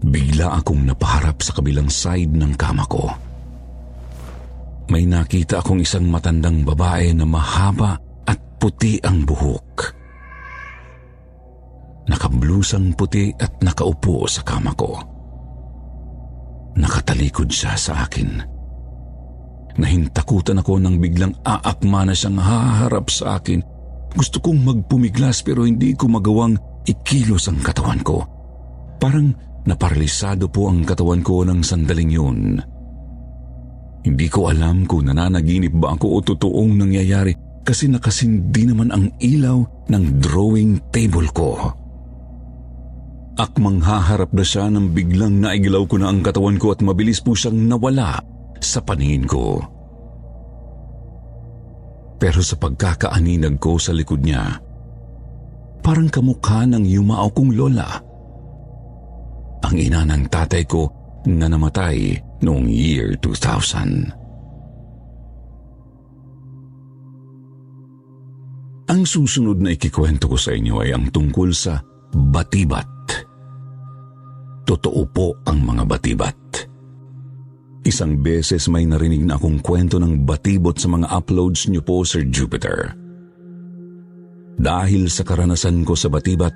Bigla 0.01 0.57
akong 0.57 0.89
napaharap 0.89 1.37
sa 1.45 1.53
kabilang 1.53 1.85
side 1.85 2.33
ng 2.33 2.57
kama 2.57 2.81
ko. 2.89 3.05
May 4.89 5.05
nakita 5.05 5.61
akong 5.61 5.85
isang 5.85 6.09
matandang 6.09 6.65
babae 6.65 7.13
na 7.13 7.29
mahaba 7.29 7.93
at 8.25 8.41
puti 8.57 8.97
ang 9.05 9.21
buhok. 9.21 9.93
Nakablusang 12.09 12.97
puti 12.97 13.29
at 13.37 13.53
nakaupo 13.61 14.25
sa 14.25 14.41
kama 14.41 14.73
ko. 14.73 14.97
Nakatalikod 16.73 17.53
siya 17.53 17.77
sa 17.77 18.01
akin. 18.01 18.41
Nahintakutan 19.77 20.57
ako 20.57 20.81
nang 20.81 20.97
biglang 20.97 21.37
aakma 21.45 22.01
na 22.01 22.17
siyang 22.17 22.41
haharap 22.41 23.13
sa 23.13 23.37
akin. 23.37 23.76
Gusto 24.17 24.41
kong 24.41 24.65
magpumiglas 24.65 25.45
pero 25.45 25.61
hindi 25.69 25.93
ko 25.93 26.09
magawang 26.09 26.57
ikilos 26.89 27.53
ang 27.53 27.61
katawan 27.61 28.01
ko. 28.01 28.25
Parang 28.97 29.29
naparalisado 29.69 30.49
po 30.49 30.73
ang 30.73 30.81
katawan 30.81 31.21
ko 31.21 31.45
ng 31.45 31.61
sandaling 31.61 32.09
yun. 32.09 32.57
Hindi 34.01 34.27
ko 34.31 34.49
alam 34.49 34.89
kung 34.89 35.05
nananaginip 35.05 35.77
ba 35.77 35.93
ako 35.93 36.05
o 36.09 36.17
totoong 36.25 36.81
nangyayari 36.81 37.37
kasi 37.61 37.91
nakasindi 37.91 38.65
naman 38.65 38.89
ang 38.89 39.13
ilaw 39.21 39.85
ng 39.85 40.03
drawing 40.17 40.81
table 40.89 41.29
ko. 41.29 41.59
Akmang 43.37 43.85
haharap 43.85 44.33
na 44.33 44.41
siya 44.41 44.65
nang 44.65 44.97
biglang 44.97 45.37
naigilaw 45.37 45.85
ko 45.85 46.01
na 46.01 46.09
ang 46.09 46.25
katawan 46.25 46.57
ko 46.57 46.73
at 46.73 46.81
mabilis 46.81 47.21
po 47.21 47.37
siyang 47.37 47.69
nawala 47.69 48.17
sa 48.57 48.81
paningin 48.81 49.29
ko. 49.29 49.61
Pero 52.17 52.41
sa 52.41 52.57
pagkakaaninag 52.57 53.61
ko 53.61 53.77
sa 53.77 53.93
likod 53.93 54.25
niya, 54.25 54.57
parang 55.85 56.09
kamukha 56.09 56.65
ng 56.65 56.83
yumao 56.83 57.29
kong 57.29 57.53
lola. 57.53 58.01
Ang 59.65 59.75
ina 59.77 60.01
ng 60.05 60.25
tatay 60.29 60.65
ko 60.65 60.89
na 61.29 61.45
namatay 61.49 62.17
noong 62.41 62.65
year 62.69 63.17
2000. 63.21 64.13
Ang 68.87 69.03
susunod 69.03 69.59
na 69.59 69.75
ikikwento 69.75 70.31
ko 70.31 70.39
sa 70.39 70.55
inyo 70.55 70.79
ay 70.79 70.95
ang 70.95 71.11
tungkol 71.11 71.51
sa 71.51 71.75
batibat. 72.15 72.87
Totoo 74.63 75.01
po 75.11 75.35
ang 75.43 75.59
mga 75.59 75.83
batibat. 75.83 76.39
Isang 77.87 78.19
beses 78.19 78.67
may 78.67 78.83
narinig 78.83 79.23
na 79.23 79.39
akong 79.39 79.63
kwento 79.63 79.95
ng 79.95 80.27
batibot 80.27 80.75
sa 80.75 80.91
mga 80.91 81.07
uploads 81.07 81.71
niyo 81.71 81.79
po, 81.79 82.03
Sir 82.03 82.27
Jupiter. 82.27 82.91
Dahil 84.59 85.07
sa 85.07 85.23
karanasan 85.23 85.87
ko 85.87 85.95
sa 85.95 86.11
batibat, 86.11 86.51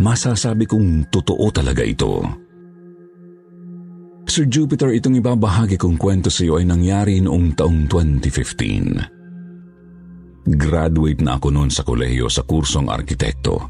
masasabi 0.00 0.64
kong 0.64 1.12
totoo 1.12 1.52
talaga 1.52 1.84
ito. 1.84 2.24
Sir 4.24 4.48
Jupiter, 4.48 4.96
itong 4.96 5.20
ibabahagi 5.20 5.76
kong 5.76 6.00
kwento 6.00 6.32
sa 6.32 6.40
iyo 6.40 6.56
ay 6.56 6.64
nangyari 6.64 7.20
noong 7.20 7.52
taong 7.52 7.84
2015. 7.84 10.56
Graduate 10.56 11.20
na 11.20 11.36
ako 11.36 11.52
noon 11.52 11.68
sa 11.68 11.84
kolehiyo 11.84 12.32
sa 12.32 12.48
kursong 12.48 12.88
arkitekto. 12.88 13.60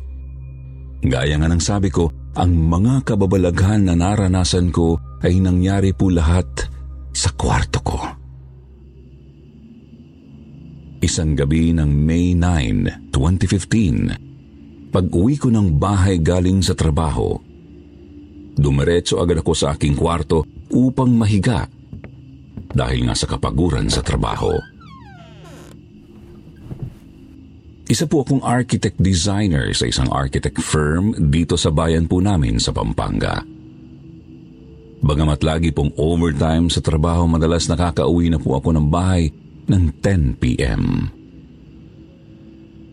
Gaya 1.02 1.34
nga 1.34 1.50
ng 1.50 1.58
sabi 1.58 1.90
ko, 1.90 2.14
ang 2.38 2.54
mga 2.54 3.02
kababalaghan 3.02 3.90
na 3.90 3.98
naranasan 3.98 4.70
ko 4.70 5.02
ay 5.26 5.42
nangyari 5.42 5.90
po 5.90 6.06
lahat 6.06 6.70
sa 7.12 7.30
kwarto 7.36 7.78
ko. 7.84 8.00
Isang 11.02 11.36
gabi 11.36 11.76
ng 11.76 11.90
May 11.90 12.32
9, 12.34 13.12
2015, 13.12 14.92
pag-uwi 14.92 15.34
ko 15.36 15.48
ng 15.52 15.76
bahay 15.76 16.20
galing 16.20 16.62
sa 16.64 16.72
trabaho, 16.72 17.36
dumiretso 18.56 19.18
agad 19.20 19.40
ako 19.40 19.52
sa 19.56 19.74
aking 19.74 19.96
kwarto 19.96 20.44
upang 20.72 21.12
mahiga 21.12 21.66
dahil 22.72 23.08
nga 23.08 23.16
sa 23.16 23.28
kapaguran 23.28 23.88
sa 23.92 24.00
trabaho. 24.00 24.56
Isa 27.92 28.08
po 28.08 28.24
akong 28.24 28.40
architect 28.40 28.96
designer 28.96 29.68
sa 29.76 29.84
isang 29.84 30.08
architect 30.08 30.56
firm 30.64 31.12
dito 31.28 31.60
sa 31.60 31.68
bayan 31.68 32.08
po 32.08 32.24
namin 32.24 32.56
sa 32.56 32.72
Pampanga. 32.72 33.44
Bagamat 35.02 35.42
lagi 35.42 35.74
pong 35.74 35.90
overtime 35.98 36.70
sa 36.70 36.78
trabaho, 36.78 37.26
madalas 37.26 37.66
nakakauwi 37.66 38.30
na 38.30 38.38
po 38.38 38.54
ako 38.54 38.70
ng 38.70 38.86
bahay 38.86 39.34
ng 39.66 39.98
10 39.98 40.38
p.m. 40.38 41.10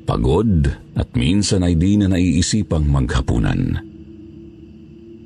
Pagod 0.09 0.65
at 0.97 1.13
minsan 1.13 1.61
ay 1.61 1.77
di 1.77 2.01
na 2.01 2.09
naiisipang 2.09 2.89
maghapunan. 2.89 3.77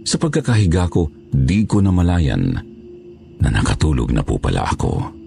Sa 0.03 0.19
pagkakahiga 0.19 0.91
ko, 0.91 1.07
di 1.31 1.63
ko 1.63 1.79
na 1.79 1.95
malayan 1.95 2.51
na 3.39 3.47
nakatulog 3.47 4.11
na 4.11 4.19
po 4.19 4.35
pala 4.35 4.67
ako. 4.67 5.23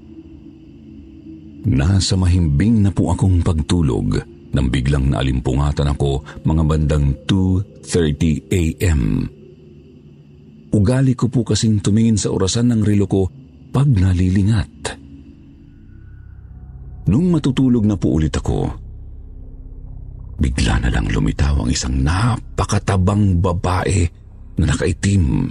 Nasa 1.72 2.20
mahimbing 2.20 2.84
na 2.84 2.92
po 2.92 3.16
akong 3.16 3.40
pagtulog 3.40 4.20
nang 4.52 4.68
biglang 4.68 5.08
naalimpungatan 5.08 5.88
ako 5.88 6.20
mga 6.44 6.62
bandang 6.68 7.16
2.30 7.24 8.52
a.m. 8.52 9.00
Ugali 10.76 11.16
ko 11.16 11.32
po 11.32 11.40
kasing 11.40 11.80
tumingin 11.80 12.20
sa 12.20 12.28
orasan 12.28 12.68
ng 12.68 12.84
relo 12.84 13.08
ko 13.08 13.24
pag 13.72 13.88
nalilingat. 13.88 14.92
Nung 17.08 17.32
matutulog 17.32 17.88
na 17.88 17.96
po 17.96 18.20
ulit 18.20 18.36
ako, 18.36 18.68
bigla 20.36 20.84
na 20.84 20.92
lang 20.92 21.08
lumitaw 21.08 21.64
ang 21.64 21.72
isang 21.72 21.96
napakatabang 22.04 23.40
babae 23.40 24.04
na 24.60 24.68
nakaitim. 24.68 25.48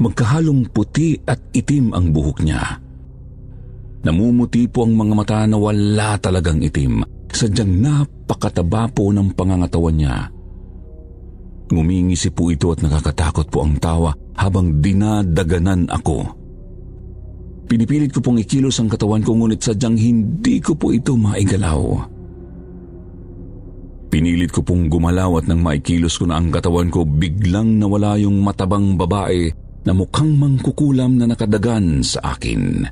Magkahalong 0.00 0.72
puti 0.72 1.18
at 1.28 1.52
itim 1.52 1.92
ang 1.92 2.08
buhok 2.08 2.40
niya. 2.40 2.62
Namumuti 4.06 4.64
po 4.70 4.88
ang 4.88 4.96
mga 4.96 5.12
mata 5.12 5.40
na 5.44 5.60
wala 5.60 6.16
talagang 6.16 6.64
itim. 6.64 7.04
Sadyang 7.28 7.84
napakataba 7.84 8.88
po 8.94 9.12
ng 9.12 9.36
pangangatawan 9.36 9.96
niya. 9.98 10.37
Ngumingisi 11.68 12.32
po 12.32 12.48
ito 12.48 12.72
at 12.72 12.80
nakakatakot 12.80 13.52
po 13.52 13.64
ang 13.64 13.76
tawa 13.76 14.16
habang 14.40 14.80
dinadaganan 14.80 15.84
ako. 15.92 16.24
Pinipilit 17.68 18.08
ko 18.16 18.24
pong 18.24 18.40
ikilos 18.40 18.80
ang 18.80 18.88
katawan 18.88 19.20
ko 19.20 19.36
ngunit 19.36 19.60
sadyang 19.60 20.00
hindi 20.00 20.56
ko 20.64 20.72
po 20.72 20.88
ito 20.88 21.12
maigalaw. 21.12 22.08
Pinilit 24.08 24.48
ko 24.48 24.64
pong 24.64 24.88
gumalaw 24.88 25.44
at 25.44 25.52
nang 25.52 25.60
maikilos 25.60 26.16
ko 26.16 26.24
na 26.24 26.40
ang 26.40 26.48
katawan 26.48 26.88
ko, 26.88 27.04
biglang 27.04 27.76
nawala 27.76 28.16
yung 28.16 28.40
matabang 28.40 28.96
babae 28.96 29.52
na 29.84 29.92
mukhang 29.92 30.32
mangkukulam 30.32 31.20
na 31.20 31.28
nakadagan 31.28 32.00
sa 32.00 32.32
akin. 32.32 32.88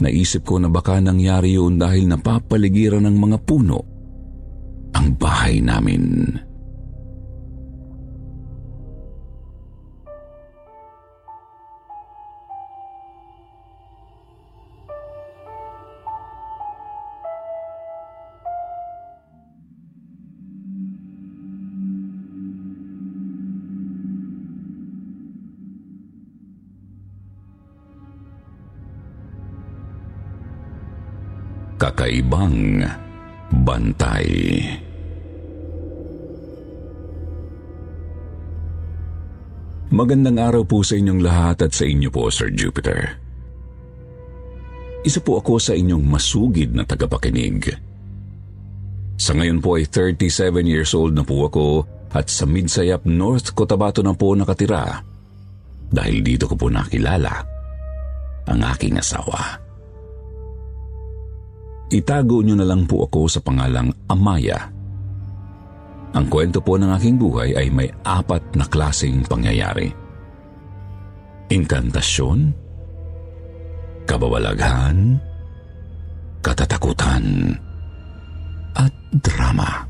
Naisip 0.00 0.48
ko 0.48 0.56
na 0.56 0.72
baka 0.72 0.96
nangyari 0.96 1.60
yun 1.60 1.76
dahil 1.76 2.08
napapaligiran 2.08 3.04
ng 3.04 3.16
mga 3.20 3.38
puno 3.44 3.78
ang 4.96 5.12
bahay 5.20 5.60
namin. 5.60 6.32
Kakaibang 31.78 32.82
bantay. 33.64 34.28
Magandang 39.94 40.42
araw 40.42 40.66
po 40.66 40.82
sa 40.82 40.98
inyong 40.98 41.22
lahat 41.22 41.70
at 41.70 41.72
sa 41.74 41.86
inyo 41.86 42.10
po, 42.10 42.26
Sir 42.26 42.50
Jupiter. 42.50 43.14
Isa 45.06 45.22
po 45.22 45.38
ako 45.38 45.62
sa 45.62 45.76
inyong 45.76 46.02
masugid 46.02 46.74
na 46.74 46.82
tagapakinig. 46.82 47.70
Sa 49.14 49.38
ngayon 49.38 49.62
po 49.62 49.78
ay 49.78 49.86
37 49.86 50.66
years 50.66 50.90
old 50.98 51.14
na 51.14 51.22
po 51.22 51.46
ako 51.46 51.66
at 52.10 52.26
sa 52.26 52.42
Midsayap, 52.42 53.06
North 53.06 53.54
Cotabato 53.54 54.02
na 54.02 54.18
po 54.18 54.34
nakatira 54.34 54.98
dahil 55.94 56.26
dito 56.26 56.50
ko 56.50 56.58
po 56.58 56.66
nakilala 56.66 57.46
ang 58.50 58.60
aking 58.74 58.98
asawa. 58.98 59.63
Itago 61.94 62.42
niyo 62.42 62.58
na 62.58 62.66
lang 62.66 62.90
po 62.90 63.06
ako 63.06 63.30
sa 63.30 63.38
pangalang 63.38 63.94
Amaya. 64.10 64.66
Ang 66.10 66.26
kwento 66.26 66.58
po 66.58 66.74
ng 66.74 66.90
aking 66.90 67.22
buhay 67.22 67.54
ay 67.54 67.70
may 67.70 67.86
apat 68.02 68.42
na 68.58 68.66
klasing 68.66 69.22
pangyayari. 69.22 69.94
Inkantasyon, 71.54 72.50
kabawalaghan, 74.10 75.22
katatakutan, 76.42 77.54
at 78.74 78.94
drama. 79.22 79.86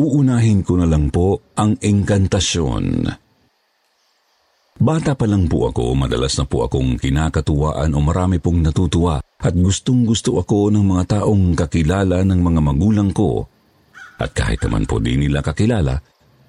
Uunahin 0.00 0.64
ko 0.64 0.80
na 0.80 0.88
lang 0.88 1.12
po 1.12 1.52
ang 1.56 1.76
engkantasyon. 1.76 3.25
Bata 4.76 5.16
pa 5.16 5.24
lang 5.24 5.48
po 5.48 5.72
ako, 5.72 5.96
madalas 5.96 6.36
na 6.36 6.44
po 6.44 6.68
akong 6.68 7.00
kinakatuwaan 7.00 7.96
o 7.96 7.98
marami 8.04 8.36
pong 8.36 8.60
natutuwa 8.60 9.24
at 9.24 9.56
gustong 9.56 10.04
gusto 10.04 10.36
ako 10.36 10.68
ng 10.68 10.84
mga 10.84 11.04
taong 11.16 11.56
kakilala 11.56 12.20
ng 12.20 12.40
mga 12.44 12.60
magulang 12.60 13.08
ko. 13.08 13.48
At 14.20 14.36
kahit 14.36 14.60
naman 14.68 14.84
po 14.84 15.00
di 15.00 15.16
nila 15.16 15.40
kakilala, 15.40 15.96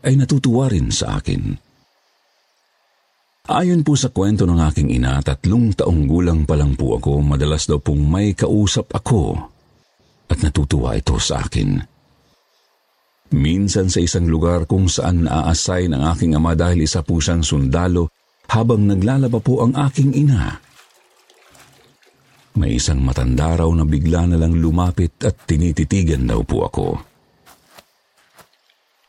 ay 0.03 0.19
natutuwa 0.19 0.67
rin 0.67 0.91
sa 0.91 1.19
akin. 1.19 1.55
Ayon 3.47 3.87
po 3.87 3.95
sa 3.95 4.11
kwento 4.11 4.43
ng 4.43 4.59
aking 4.59 4.91
ina, 4.91 5.23
tatlong 5.23 5.71
taong 5.71 6.03
gulang 6.03 6.43
pa 6.43 6.59
lang 6.59 6.75
po 6.75 6.99
ako, 6.99 7.23
madalas 7.23 7.63
daw 7.63 7.79
pong 7.79 8.11
may 8.11 8.35
kausap 8.35 8.91
ako 8.91 9.39
at 10.27 10.43
natutuwa 10.43 10.99
ito 10.99 11.15
sa 11.15 11.47
akin. 11.47 11.79
Minsan 13.31 13.87
sa 13.87 14.03
isang 14.03 14.27
lugar 14.27 14.67
kung 14.67 14.91
saan 14.91 15.27
na-assign 15.27 15.95
ang 15.95 16.11
aking 16.11 16.35
ama 16.35 16.59
dahil 16.59 16.83
isa 16.83 17.03
po 17.03 17.23
siyang 17.23 17.43
sundalo 17.43 18.11
habang 18.47 18.88
naglalaba 18.88 19.39
po 19.43 19.63
ang 19.63 19.75
aking 19.75 20.15
ina. 20.15 20.57
May 22.57 22.81
isang 22.81 23.05
matanda 23.05 23.53
raw 23.53 23.69
na 23.69 23.86
bigla 23.86 24.25
na 24.25 24.38
lang 24.41 24.57
lumapit 24.57 25.13
at 25.21 25.45
tinititigan 25.45 26.25
daw 26.25 26.41
po 26.41 26.65
ako. 26.65 26.88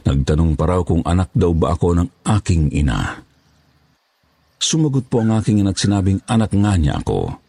Nagtanong 0.04 0.52
pa 0.52 0.64
raw 0.68 0.80
kung 0.84 1.00
anak 1.04 1.32
daw 1.32 1.52
ba 1.56 1.72
ako 1.72 1.96
ng 1.96 2.08
aking 2.28 2.72
ina. 2.76 3.24
Sumagot 4.60 5.08
po 5.08 5.24
ang 5.24 5.40
aking 5.40 5.64
ina 5.64 5.72
sinabing 5.72 6.20
anak 6.28 6.52
nga 6.52 6.76
niya 6.76 7.00
ako. 7.00 7.48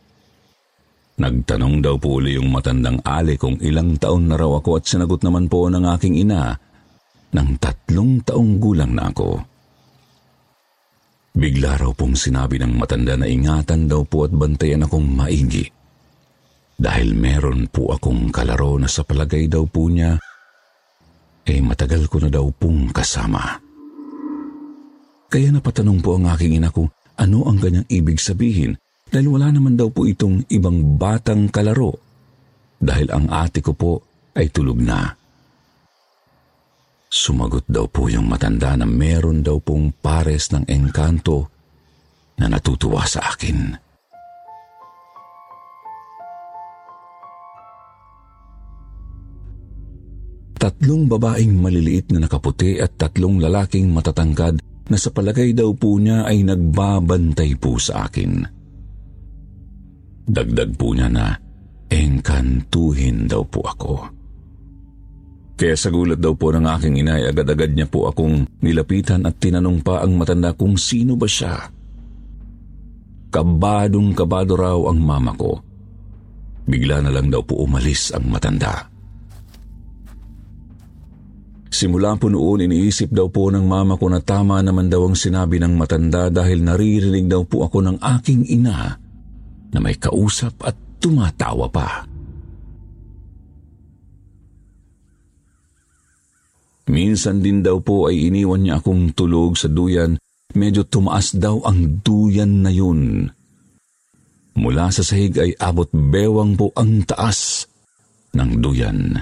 Nagtanong 1.20 1.84
daw 1.84 2.00
po 2.00 2.24
uli 2.24 2.40
yung 2.40 2.48
matandang 2.48 3.04
ali 3.04 3.36
kung 3.36 3.60
ilang 3.60 4.00
taon 4.00 4.32
na 4.32 4.40
raw 4.40 4.56
ako 4.56 4.80
at 4.80 4.88
sinagot 4.88 5.20
naman 5.20 5.52
po 5.52 5.68
ng 5.68 5.84
aking 6.00 6.16
ina 6.16 6.56
ng 7.36 7.50
tatlong 7.60 8.24
taong 8.24 8.56
gulang 8.56 8.96
na 8.96 9.12
ako. 9.12 9.44
Bigla 11.40 11.80
raw 11.80 11.96
pong 11.96 12.20
sinabi 12.20 12.60
ng 12.60 12.76
matanda 12.76 13.16
na 13.16 13.24
ingatan 13.24 13.88
daw 13.88 14.04
po 14.04 14.28
at 14.28 14.32
bantayan 14.36 14.84
akong 14.84 15.08
maigi. 15.08 15.64
Dahil 16.76 17.16
meron 17.16 17.72
po 17.72 17.96
akong 17.96 18.28
kalaro 18.28 18.76
na 18.76 18.92
sa 18.92 19.08
palagay 19.08 19.48
daw 19.48 19.64
po 19.64 19.88
niya, 19.88 20.20
eh 21.48 21.64
matagal 21.64 22.12
ko 22.12 22.20
na 22.20 22.28
daw 22.28 22.44
pong 22.52 22.92
kasama. 22.92 23.56
Kaya 25.32 25.56
napatanong 25.56 26.00
po 26.04 26.20
ang 26.20 26.28
aking 26.28 26.60
ina 26.60 26.76
kung 26.76 26.92
ano 27.16 27.48
ang 27.48 27.56
kanyang 27.56 27.88
ibig 27.88 28.20
sabihin 28.20 28.76
dahil 29.08 29.32
wala 29.32 29.48
naman 29.48 29.80
daw 29.80 29.88
po 29.88 30.04
itong 30.04 30.44
ibang 30.52 31.00
batang 31.00 31.48
kalaro 31.48 31.96
dahil 32.84 33.08
ang 33.16 33.32
ate 33.32 33.64
ko 33.64 33.72
po 33.72 34.04
ay 34.36 34.52
tulog 34.52 34.80
na. 34.84 35.19
Sumagot 37.10 37.66
daw 37.66 37.90
po 37.90 38.06
yung 38.06 38.30
matanda 38.30 38.78
na 38.78 38.86
meron 38.86 39.42
daw 39.42 39.58
pong 39.58 39.98
pares 39.98 40.54
ng 40.54 40.70
engkanto 40.70 41.50
na 42.38 42.46
natutuwa 42.46 43.02
sa 43.10 43.34
akin. 43.34 43.74
Tatlong 50.60 51.10
babaeng 51.10 51.58
maliliit 51.58 52.14
na 52.14 52.30
nakaputi 52.30 52.78
at 52.78 52.94
tatlong 52.94 53.42
lalaking 53.42 53.90
matatangkad 53.90 54.62
na 54.62 54.98
sa 55.00 55.10
palagay 55.10 55.58
daw 55.58 55.74
po 55.74 55.98
niya 55.98 56.30
ay 56.30 56.46
nagbabantay 56.46 57.58
po 57.58 57.82
sa 57.82 58.06
akin. 58.06 58.46
Dagdag 60.30 60.78
po 60.78 60.94
niya 60.94 61.10
na 61.10 61.34
engkantuhin 61.90 63.26
daw 63.26 63.42
po 63.50 63.66
ako. 63.66 64.19
Kaya 65.60 65.76
sa 65.76 65.92
gulat 65.92 66.24
daw 66.24 66.32
po 66.40 66.56
ng 66.56 66.64
aking 66.64 67.04
ina 67.04 67.20
ay 67.20 67.36
agad-agad 67.36 67.76
niya 67.76 67.92
po 67.92 68.08
akong 68.08 68.48
nilapitan 68.64 69.28
at 69.28 69.44
tinanong 69.44 69.84
pa 69.84 70.00
ang 70.00 70.16
matanda 70.16 70.56
kung 70.56 70.80
sino 70.80 71.20
ba 71.20 71.28
siya. 71.28 71.68
Kabadong 73.28 74.16
kabado 74.16 74.56
raw 74.56 74.80
ang 74.88 75.04
mama 75.04 75.36
ko. 75.36 75.60
Bigla 76.64 77.04
na 77.04 77.12
lang 77.12 77.28
daw 77.28 77.44
po 77.44 77.60
umalis 77.68 78.16
ang 78.16 78.32
matanda. 78.32 78.88
Simula 81.70 82.16
po 82.16 82.32
noon 82.32 82.66
iniisip 82.66 83.12
daw 83.12 83.28
po 83.28 83.52
ng 83.52 83.62
mama 83.68 84.00
ko 84.00 84.08
na 84.08 84.24
tama 84.24 84.64
naman 84.64 84.88
daw 84.88 85.12
ang 85.12 85.14
sinabi 85.14 85.60
ng 85.60 85.76
matanda 85.76 86.32
dahil 86.32 86.64
naririnig 86.64 87.28
daw 87.28 87.44
po 87.44 87.68
ako 87.68 87.84
ng 87.84 87.98
aking 88.18 88.48
ina 88.48 88.96
na 89.70 89.78
may 89.78 90.00
kausap 90.00 90.56
at 90.64 90.74
tumatawa 91.04 91.68
pa. 91.70 92.09
Minsan 96.90 97.46
din 97.46 97.62
daw 97.62 97.78
po 97.86 98.10
ay 98.10 98.34
iniwan 98.34 98.66
niya 98.66 98.82
akong 98.82 99.14
tulog 99.14 99.54
sa 99.54 99.70
duyan. 99.70 100.18
Medyo 100.58 100.90
tumaas 100.90 101.38
daw 101.38 101.62
ang 101.62 102.02
duyan 102.02 102.66
na 102.66 102.74
yun. 102.74 103.30
Mula 104.58 104.90
sa 104.90 105.06
sahig 105.06 105.38
ay 105.38 105.54
abot 105.62 105.86
bewang 105.94 106.58
po 106.58 106.74
ang 106.74 107.06
taas 107.06 107.70
ng 108.34 108.58
duyan. 108.58 109.22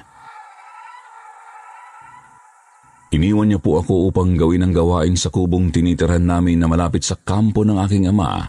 Iniwan 3.11 3.51
niya 3.51 3.59
po 3.59 3.83
ako 3.83 4.11
upang 4.11 4.39
gawin 4.39 4.67
ang 4.67 4.73
gawain 4.75 5.19
sa 5.19 5.27
kubong 5.27 5.71
tinitirahan 5.71 6.23
namin 6.23 6.63
na 6.63 6.67
malapit 6.71 7.03
sa 7.03 7.19
kampo 7.19 7.67
ng 7.67 7.79
aking 7.83 8.07
ama. 8.07 8.47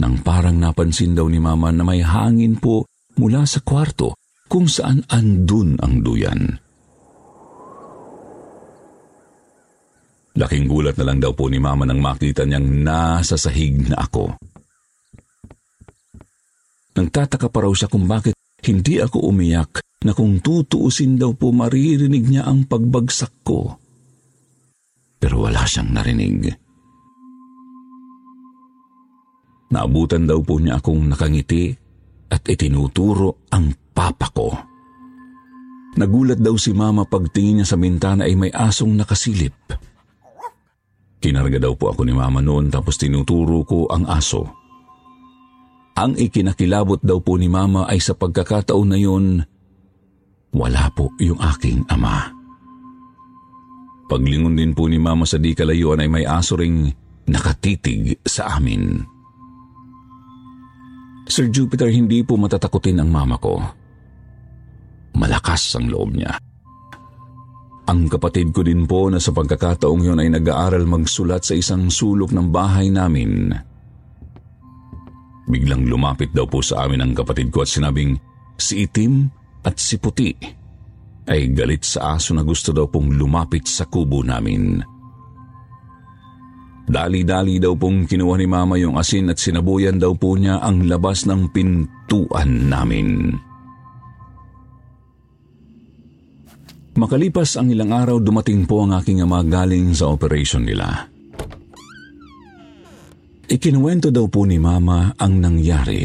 Nang 0.00 0.20
parang 0.24 0.56
napansin 0.56 1.12
daw 1.12 1.28
ni 1.28 1.40
mama 1.40 1.68
na 1.68 1.84
may 1.84 2.00
hangin 2.00 2.56
po 2.56 2.88
mula 3.20 3.44
sa 3.44 3.60
kwarto 3.60 4.16
kung 4.48 4.64
saan 4.68 5.04
andun 5.12 5.76
ang 5.80 6.00
duyan. 6.00 6.71
Laking 10.32 10.64
gulat 10.64 10.96
na 10.96 11.04
lang 11.12 11.20
daw 11.20 11.36
po 11.36 11.52
ni 11.52 11.60
Mama 11.60 11.84
nang 11.84 12.00
makita 12.00 12.48
niyang 12.48 12.80
nasa 12.80 13.36
sahig 13.36 13.84
na 13.84 14.00
ako. 14.00 14.32
Nagtataka 16.96 17.48
pa 17.52 17.58
raw 17.64 17.72
siya 17.72 17.88
kung 17.88 18.08
bakit 18.08 18.36
hindi 18.64 19.00
ako 19.00 19.28
umiyak 19.28 19.84
na 20.04 20.12
kung 20.16 20.40
tutuusin 20.40 21.20
daw 21.20 21.36
po 21.36 21.52
maririnig 21.52 22.28
niya 22.28 22.48
ang 22.48 22.64
pagbagsak 22.64 23.44
ko. 23.44 23.76
Pero 25.20 25.46
wala 25.46 25.64
siyang 25.68 25.92
narinig. 25.92 26.52
Naabutan 29.72 30.28
daw 30.28 30.40
po 30.44 30.60
niya 30.60 30.80
akong 30.80 31.08
nakangiti 31.08 31.72
at 32.28 32.44
itinuturo 32.44 33.48
ang 33.52 33.72
papa 33.92 34.28
ko. 34.32 34.48
Nagulat 35.96 36.40
daw 36.40 36.56
si 36.56 36.72
mama 36.72 37.04
pagtingin 37.04 37.60
niya 37.60 37.66
sa 37.68 37.76
bintana 37.76 38.24
ay 38.24 38.36
may 38.36 38.52
asong 38.52 38.96
nakasilip. 38.96 39.52
Kinarga 41.22 41.62
daw 41.62 41.78
po 41.78 41.94
ako 41.94 42.02
ni 42.02 42.10
mama 42.10 42.42
noon 42.42 42.66
tapos 42.66 42.98
tinuturo 42.98 43.62
ko 43.62 43.86
ang 43.86 44.10
aso. 44.10 44.42
Ang 45.94 46.18
ikinakilabot 46.18 46.98
daw 46.98 47.22
po 47.22 47.38
ni 47.38 47.46
mama 47.46 47.86
ay 47.86 48.02
sa 48.02 48.18
pagkakataon 48.18 48.88
na 48.90 48.98
yun, 48.98 49.38
wala 50.50 50.90
po 50.90 51.14
yung 51.22 51.38
aking 51.38 51.86
ama. 51.86 52.34
Paglingon 54.10 54.58
din 54.58 54.74
po 54.74 54.90
ni 54.90 54.98
mama 54.98 55.22
sa 55.22 55.38
di 55.38 55.54
kalayuan 55.54 56.02
ay 56.02 56.10
may 56.10 56.26
aso 56.26 56.58
ring 56.58 56.90
nakatitig 57.30 58.18
sa 58.26 58.58
amin. 58.58 58.98
Sir 61.30 61.48
Jupiter, 61.48 61.86
hindi 61.88 62.26
po 62.26 62.34
matatakutin 62.34 62.98
ang 62.98 63.08
mama 63.08 63.38
ko. 63.38 63.62
Malakas 65.14 65.78
ang 65.78 65.86
loob 65.86 66.18
niya. 66.18 66.34
Ang 67.82 68.06
kapatid 68.06 68.54
ko 68.54 68.62
din 68.62 68.86
po 68.86 69.10
na 69.10 69.18
sa 69.18 69.34
pagkakataong 69.34 70.06
yun 70.06 70.22
ay 70.22 70.30
nag-aaral 70.30 70.86
magsulat 70.86 71.42
sa 71.42 71.58
isang 71.58 71.90
sulok 71.90 72.30
ng 72.30 72.54
bahay 72.54 72.86
namin. 72.94 73.50
Biglang 75.50 75.90
lumapit 75.90 76.30
daw 76.30 76.46
po 76.46 76.62
sa 76.62 76.86
amin 76.86 77.02
ang 77.02 77.12
kapatid 77.12 77.50
ko 77.50 77.66
at 77.66 77.70
sinabing 77.74 78.14
si 78.54 78.86
Itim 78.86 79.26
at 79.66 79.82
si 79.82 79.98
Puti 79.98 80.30
ay 81.26 81.50
galit 81.50 81.82
sa 81.82 82.14
aso 82.14 82.30
na 82.34 82.46
gusto 82.46 82.70
daw 82.70 82.86
pong 82.86 83.18
lumapit 83.18 83.66
sa 83.66 83.90
kubo 83.90 84.22
namin. 84.22 84.78
Dali-dali 86.86 87.62
daw 87.62 87.74
pong 87.78 88.06
kinuha 88.06 88.36
ni 88.38 88.46
Mama 88.46 88.74
yung 88.78 88.98
asin 88.98 89.30
at 89.30 89.38
sinabuyan 89.38 89.98
daw 89.98 90.14
po 90.18 90.34
niya 90.34 90.62
ang 90.62 90.86
labas 90.86 91.26
ng 91.26 91.50
pintuan 91.50 92.70
namin. 92.70 93.38
Makalipas 96.92 97.56
ang 97.56 97.72
ilang 97.72 97.88
araw, 97.88 98.20
dumating 98.20 98.68
po 98.68 98.84
ang 98.84 98.92
aking 98.92 99.24
ama 99.24 99.40
galing 99.40 99.96
sa 99.96 100.12
operation 100.12 100.68
nila. 100.68 101.08
Ikinuwento 103.48 104.12
daw 104.12 104.28
po 104.28 104.44
ni 104.44 104.60
Mama 104.60 105.12
ang 105.16 105.40
nangyari. 105.40 106.04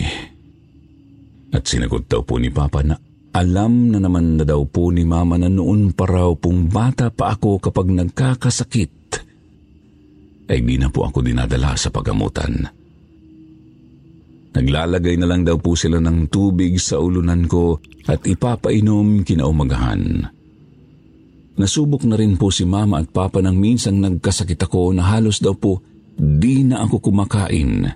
At 1.51 1.63
sinagot 1.67 2.07
daw 2.07 2.23
po 2.23 2.39
ni 2.39 2.51
Papa 2.51 2.83
na 2.83 2.95
alam 3.35 3.91
na 3.91 3.99
naman 3.99 4.39
na 4.39 4.43
daw 4.47 4.63
po 4.67 4.91
ni 4.91 5.03
Mama 5.03 5.35
na 5.35 5.51
noon 5.51 5.91
pa 5.91 6.07
raw 6.07 6.31
pong 6.35 6.71
bata 6.71 7.11
pa 7.11 7.35
ako 7.35 7.59
kapag 7.59 7.87
nagkakasakit, 7.91 8.95
ay 10.47 10.59
di 10.63 10.75
na 10.79 10.87
po 10.87 11.03
ako 11.03 11.19
dinadala 11.19 11.75
sa 11.75 11.91
pagamutan. 11.91 12.63
Naglalagay 14.55 15.19
na 15.19 15.27
lang 15.27 15.43
daw 15.43 15.59
po 15.59 15.75
sila 15.75 15.99
ng 15.99 16.31
tubig 16.31 16.79
sa 16.79 16.97
ulunan 16.97 17.45
ko 17.45 17.77
at 18.07 18.23
ipapainom 18.25 19.21
kinaumagahan. 19.21 20.35
Nasubok 21.57 22.05
na 22.05 22.13
rin 22.13 22.37
po 22.37 22.53
si 22.53 22.69
mama 22.69 23.01
at 23.01 23.09
papa 23.09 23.41
nang 23.41 23.57
minsang 23.57 23.97
nagkasakit 23.97 24.61
ako 24.61 24.93
na 24.93 25.09
halos 25.09 25.41
daw 25.41 25.57
po 25.57 25.81
di 26.13 26.61
na 26.61 26.85
ako 26.85 27.09
kumakain. 27.09 27.89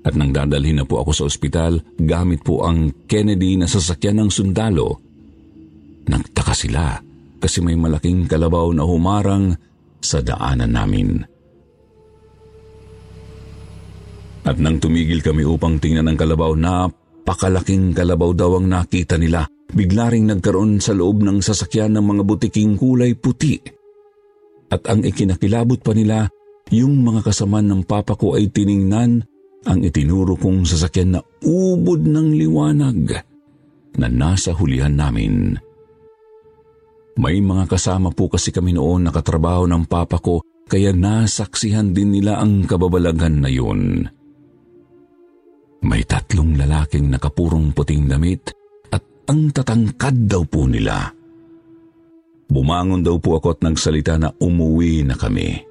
At 0.00 0.16
nang 0.16 0.32
dadalhin 0.32 0.80
na 0.80 0.88
po 0.88 1.04
ako 1.04 1.12
sa 1.12 1.28
ospital 1.28 1.84
gamit 2.00 2.40
po 2.40 2.64
ang 2.64 3.04
Kennedy 3.04 3.60
na 3.60 3.68
sasakyan 3.68 4.24
ng 4.24 4.30
sundalo, 4.32 4.96
nagtaka 6.08 6.56
sila 6.56 6.96
kasi 7.36 7.60
may 7.60 7.76
malaking 7.76 8.24
kalabaw 8.24 8.72
na 8.72 8.88
humarang 8.88 9.52
sa 10.00 10.24
daanan 10.24 10.72
namin. 10.72 11.20
At 14.48 14.56
nang 14.56 14.80
tumigil 14.80 15.20
kami 15.20 15.44
upang 15.44 15.76
tingnan 15.76 16.08
ang 16.08 16.16
kalabaw, 16.16 16.56
napakalaking 16.56 17.92
kalabaw 17.92 18.32
daw 18.32 18.56
ang 18.56 18.72
nakita 18.72 19.20
nila 19.20 19.44
Bigla 19.70 20.10
ring 20.10 20.26
nagkaroon 20.26 20.82
sa 20.82 20.90
loob 20.90 21.22
ng 21.22 21.38
sasakyan 21.38 21.94
ng 21.94 22.04
mga 22.04 22.22
butiking 22.26 22.74
kulay 22.74 23.14
puti. 23.14 23.58
At 24.70 24.86
ang 24.90 25.06
ikinakilabot 25.06 25.82
pa 25.82 25.94
nila, 25.94 26.26
yung 26.70 27.02
mga 27.02 27.26
kasaman 27.26 27.66
ng 27.66 27.82
papa 27.86 28.14
ko 28.14 28.38
ay 28.38 28.50
tiningnan 28.50 29.22
ang 29.66 29.78
itinuro 29.82 30.38
kong 30.38 30.66
sasakyan 30.66 31.18
na 31.18 31.20
ubod 31.42 32.02
ng 32.02 32.34
liwanag 32.34 32.98
na 33.98 34.06
nasa 34.06 34.54
hulihan 34.54 34.94
namin. 34.94 35.58
May 37.18 37.42
mga 37.42 37.66
kasama 37.66 38.14
po 38.14 38.30
kasi 38.30 38.54
kami 38.54 38.72
noon 38.72 39.10
nakatrabaho 39.10 39.66
ng 39.66 39.84
papa 39.90 40.22
ko 40.22 40.40
kaya 40.70 40.94
nasaksihan 40.94 41.90
din 41.90 42.14
nila 42.14 42.38
ang 42.38 42.62
kababalaghan 42.64 43.42
na 43.42 43.50
yun. 43.50 44.06
May 45.82 46.06
tatlong 46.06 46.54
lalaking 46.54 47.10
nakapurong 47.10 47.74
puting 47.74 48.06
damit 48.06 48.59
ang 49.26 49.50
tatangkad 49.52 50.30
daw 50.30 50.42
po 50.46 50.64
nila. 50.64 51.12
Bumangon 52.50 53.06
daw 53.06 53.16
po 53.22 53.38
ako 53.38 53.58
at 53.58 53.60
nagsalita 53.62 54.18
na 54.18 54.34
umuwi 54.42 55.06
na 55.06 55.14
kami. 55.14 55.62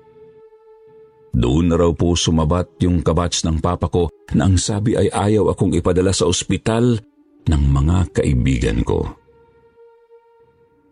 Doon 1.29 1.69
na 1.69 1.75
raw 1.77 1.91
po 1.93 2.17
sumabat 2.17 2.81
yung 2.81 3.05
kabats 3.05 3.45
ng 3.45 3.62
papa 3.62 3.91
ko 3.91 4.09
na 4.33 4.49
ang 4.49 4.57
sabi 4.57 4.97
ay 4.97 5.12
ayaw 5.13 5.53
akong 5.53 5.77
ipadala 5.77 6.09
sa 6.15 6.25
ospital 6.25 6.97
ng 7.45 7.63
mga 7.69 7.97
kaibigan 8.15 8.81
ko. 8.81 9.05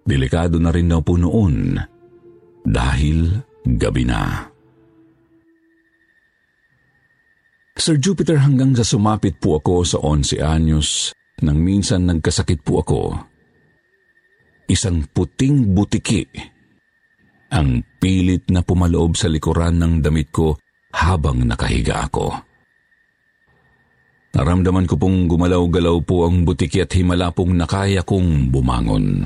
Delikado 0.08 0.62
na 0.62 0.72
rin 0.72 0.88
daw 0.88 1.02
po 1.02 1.18
noon 1.18 1.76
dahil 2.64 3.44
gabi 3.66 4.04
na. 4.08 4.48
Sir 7.78 8.00
Jupiter 8.02 8.42
hanggang 8.42 8.74
sa 8.74 8.84
sumapit 8.84 9.38
po 9.38 9.62
ako 9.62 9.86
sa 9.86 9.98
11 10.02 10.42
anyos 10.42 11.14
nang 11.44 11.60
minsan 11.62 12.10
nagkasakit 12.10 12.66
po 12.66 12.82
ako. 12.82 13.02
Isang 14.68 15.06
puting 15.14 15.72
butiki 15.72 16.26
ang 17.48 17.80
pilit 18.02 18.52
na 18.52 18.60
pumaloob 18.60 19.16
sa 19.16 19.32
likuran 19.32 19.80
ng 19.80 19.94
damit 20.04 20.34
ko 20.34 20.60
habang 20.92 21.48
nakahiga 21.48 22.04
ako. 22.10 22.36
Naramdaman 24.36 24.86
ko 24.86 25.00
pong 25.00 25.26
gumalaw-galaw 25.32 25.98
po 26.04 26.28
ang 26.28 26.44
butiki 26.44 26.84
at 26.84 26.92
himala 26.94 27.32
pong 27.32 27.56
nakaya 27.56 28.04
kong 28.04 28.52
bumangon. 28.52 29.26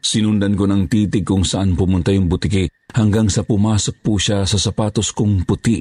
Sinundan 0.00 0.58
ko 0.58 0.66
ng 0.66 0.90
titig 0.90 1.22
kung 1.22 1.46
saan 1.46 1.78
pumunta 1.78 2.10
yung 2.10 2.26
butiki 2.26 2.66
hanggang 2.96 3.30
sa 3.30 3.46
pumasok 3.46 3.96
po 4.02 4.18
siya 4.18 4.42
sa 4.48 4.58
sapatos 4.58 5.14
kong 5.14 5.46
puti. 5.46 5.78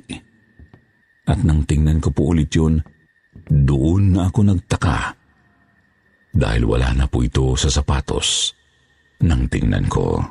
At 1.25 1.41
nang 1.41 1.65
tingnan 1.65 2.03
ko 2.03 2.13
po 2.13 2.31
ulit 2.35 2.53
yun, 2.53 2.83
doon 3.49 4.15
na 4.15 4.29
ako 4.29 4.39
nagtaka. 4.45 5.17
dahil 6.29 6.63
wala 6.69 6.93
na 6.93 7.05
po 7.09 7.25
ito 7.25 7.57
sa 7.57 7.73
sapatos 7.73 8.53
nang 9.25 9.49
tingnan 9.49 9.89
ko. 9.89 10.21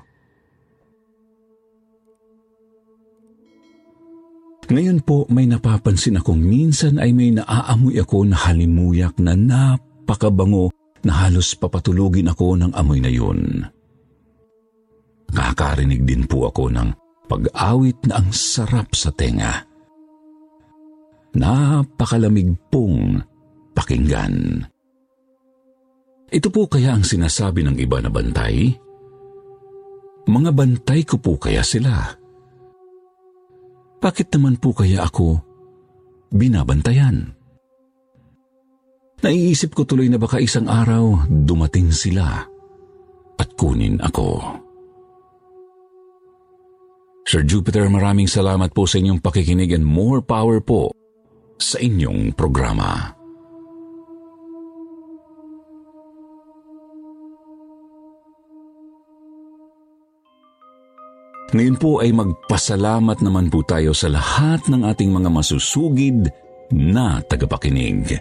Ngayon 4.68 5.00
po 5.02 5.24
may 5.32 5.48
napapansin 5.48 6.20
akong 6.20 6.40
minsan 6.40 7.00
ay 7.00 7.10
may 7.16 7.32
naaamoy 7.32 7.98
ako 7.98 8.28
na 8.28 8.36
halimuyak 8.36 9.16
na 9.16 9.32
napakabango 9.32 10.68
na 11.04 11.24
halos 11.24 11.56
papatulugin 11.56 12.28
ako 12.28 12.56
ng 12.60 12.72
amoy 12.76 13.00
na 13.00 13.08
yun. 13.08 13.64
Nakakarinig 15.32 16.04
din 16.04 16.24
po 16.28 16.48
ako 16.48 16.72
ng 16.72 16.88
pag-awit 17.28 17.96
na 18.08 18.20
ang 18.20 18.28
sarap 18.32 18.92
sa 18.92 19.12
tenga. 19.12 19.67
Napakalamig 21.36 22.56
pong 22.72 23.20
pakinggan. 23.76 24.64
Ito 26.28 26.48
po 26.52 26.68
kaya 26.68 26.96
ang 26.96 27.04
sinasabi 27.04 27.64
ng 27.64 27.76
iba 27.80 28.00
na 28.04 28.12
bantay? 28.12 28.72
Mga 30.28 30.50
bantay 30.52 31.00
ko 31.08 31.16
po 31.16 31.40
kaya 31.40 31.64
sila? 31.64 32.04
Bakit 33.98 34.28
naman 34.36 34.60
po 34.60 34.76
kaya 34.76 35.08
ako 35.08 35.40
binabantayan? 36.28 37.32
Naiisip 39.18 39.74
ko 39.74 39.82
tuloy 39.82 40.06
na 40.06 40.20
baka 40.20 40.38
isang 40.38 40.70
araw 40.70 41.26
dumating 41.26 41.90
sila 41.90 42.44
at 43.34 43.48
kunin 43.58 43.98
ako. 43.98 44.60
Sir 47.26 47.44
Jupiter, 47.44 47.88
maraming 47.92 48.30
salamat 48.30 48.72
po 48.72 48.88
sa 48.88 49.00
inyong 49.02 49.20
pakikinig 49.20 49.74
and 49.74 49.84
more 49.84 50.22
power 50.22 50.62
po 50.62 50.92
sa 51.58 51.76
inyong 51.82 52.32
programa. 52.38 53.18
Ngayon 61.48 61.76
po 61.80 62.04
ay 62.04 62.12
magpasalamat 62.12 63.24
naman 63.24 63.48
po 63.48 63.64
tayo 63.64 63.96
sa 63.96 64.12
lahat 64.12 64.68
ng 64.68 64.84
ating 64.84 65.08
mga 65.08 65.32
masusugid 65.32 66.28
na 66.68 67.24
tagapakinig. 67.24 68.20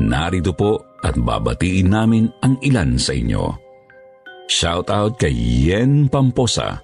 Narito 0.00 0.56
po 0.56 0.80
at 1.04 1.20
babatiin 1.20 1.92
namin 1.92 2.32
ang 2.40 2.56
ilan 2.64 2.96
sa 2.96 3.12
inyo. 3.12 3.44
Shout 4.48 4.88
out 4.88 5.20
kay 5.20 5.36
Yen 5.36 6.08
Pamposa, 6.08 6.80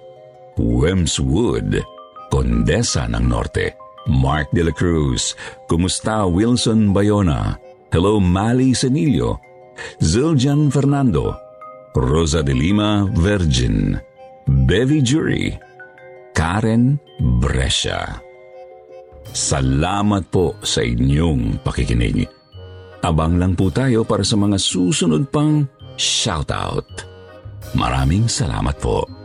Wemswood, 0.61 1.81
Condesa 2.29 3.09
ng 3.09 3.25
Norte, 3.25 3.86
Mark 4.07 4.49
de 4.55 4.63
la 4.63 4.73
Cruz, 4.73 5.35
Kumusta 5.67 6.25
Wilson 6.25 6.95
Bayona, 6.95 7.59
Hello 7.91 8.19
Mali 8.19 8.73
Senilio, 8.73 9.39
Zildjian 10.01 10.71
Fernando, 10.71 11.35
Rosa 11.95 12.43
de 12.43 12.55
Lima 12.55 13.05
Virgin, 13.15 13.99
Bevi 14.47 15.03
Jury, 15.03 15.53
Karen 16.33 16.99
Brescia. 17.39 18.21
Salamat 19.35 20.31
po 20.31 20.55
sa 20.63 20.81
inyong 20.81 21.61
pakikinig. 21.61 22.25
Abang 23.03 23.37
lang 23.37 23.53
po 23.53 23.69
tayo 23.69 24.01
para 24.07 24.23
sa 24.23 24.39
mga 24.39 24.57
susunod 24.57 25.29
pang 25.29 25.67
shoutout. 25.99 26.87
Maraming 27.75 28.25
salamat 28.31 28.77
po. 28.79 29.16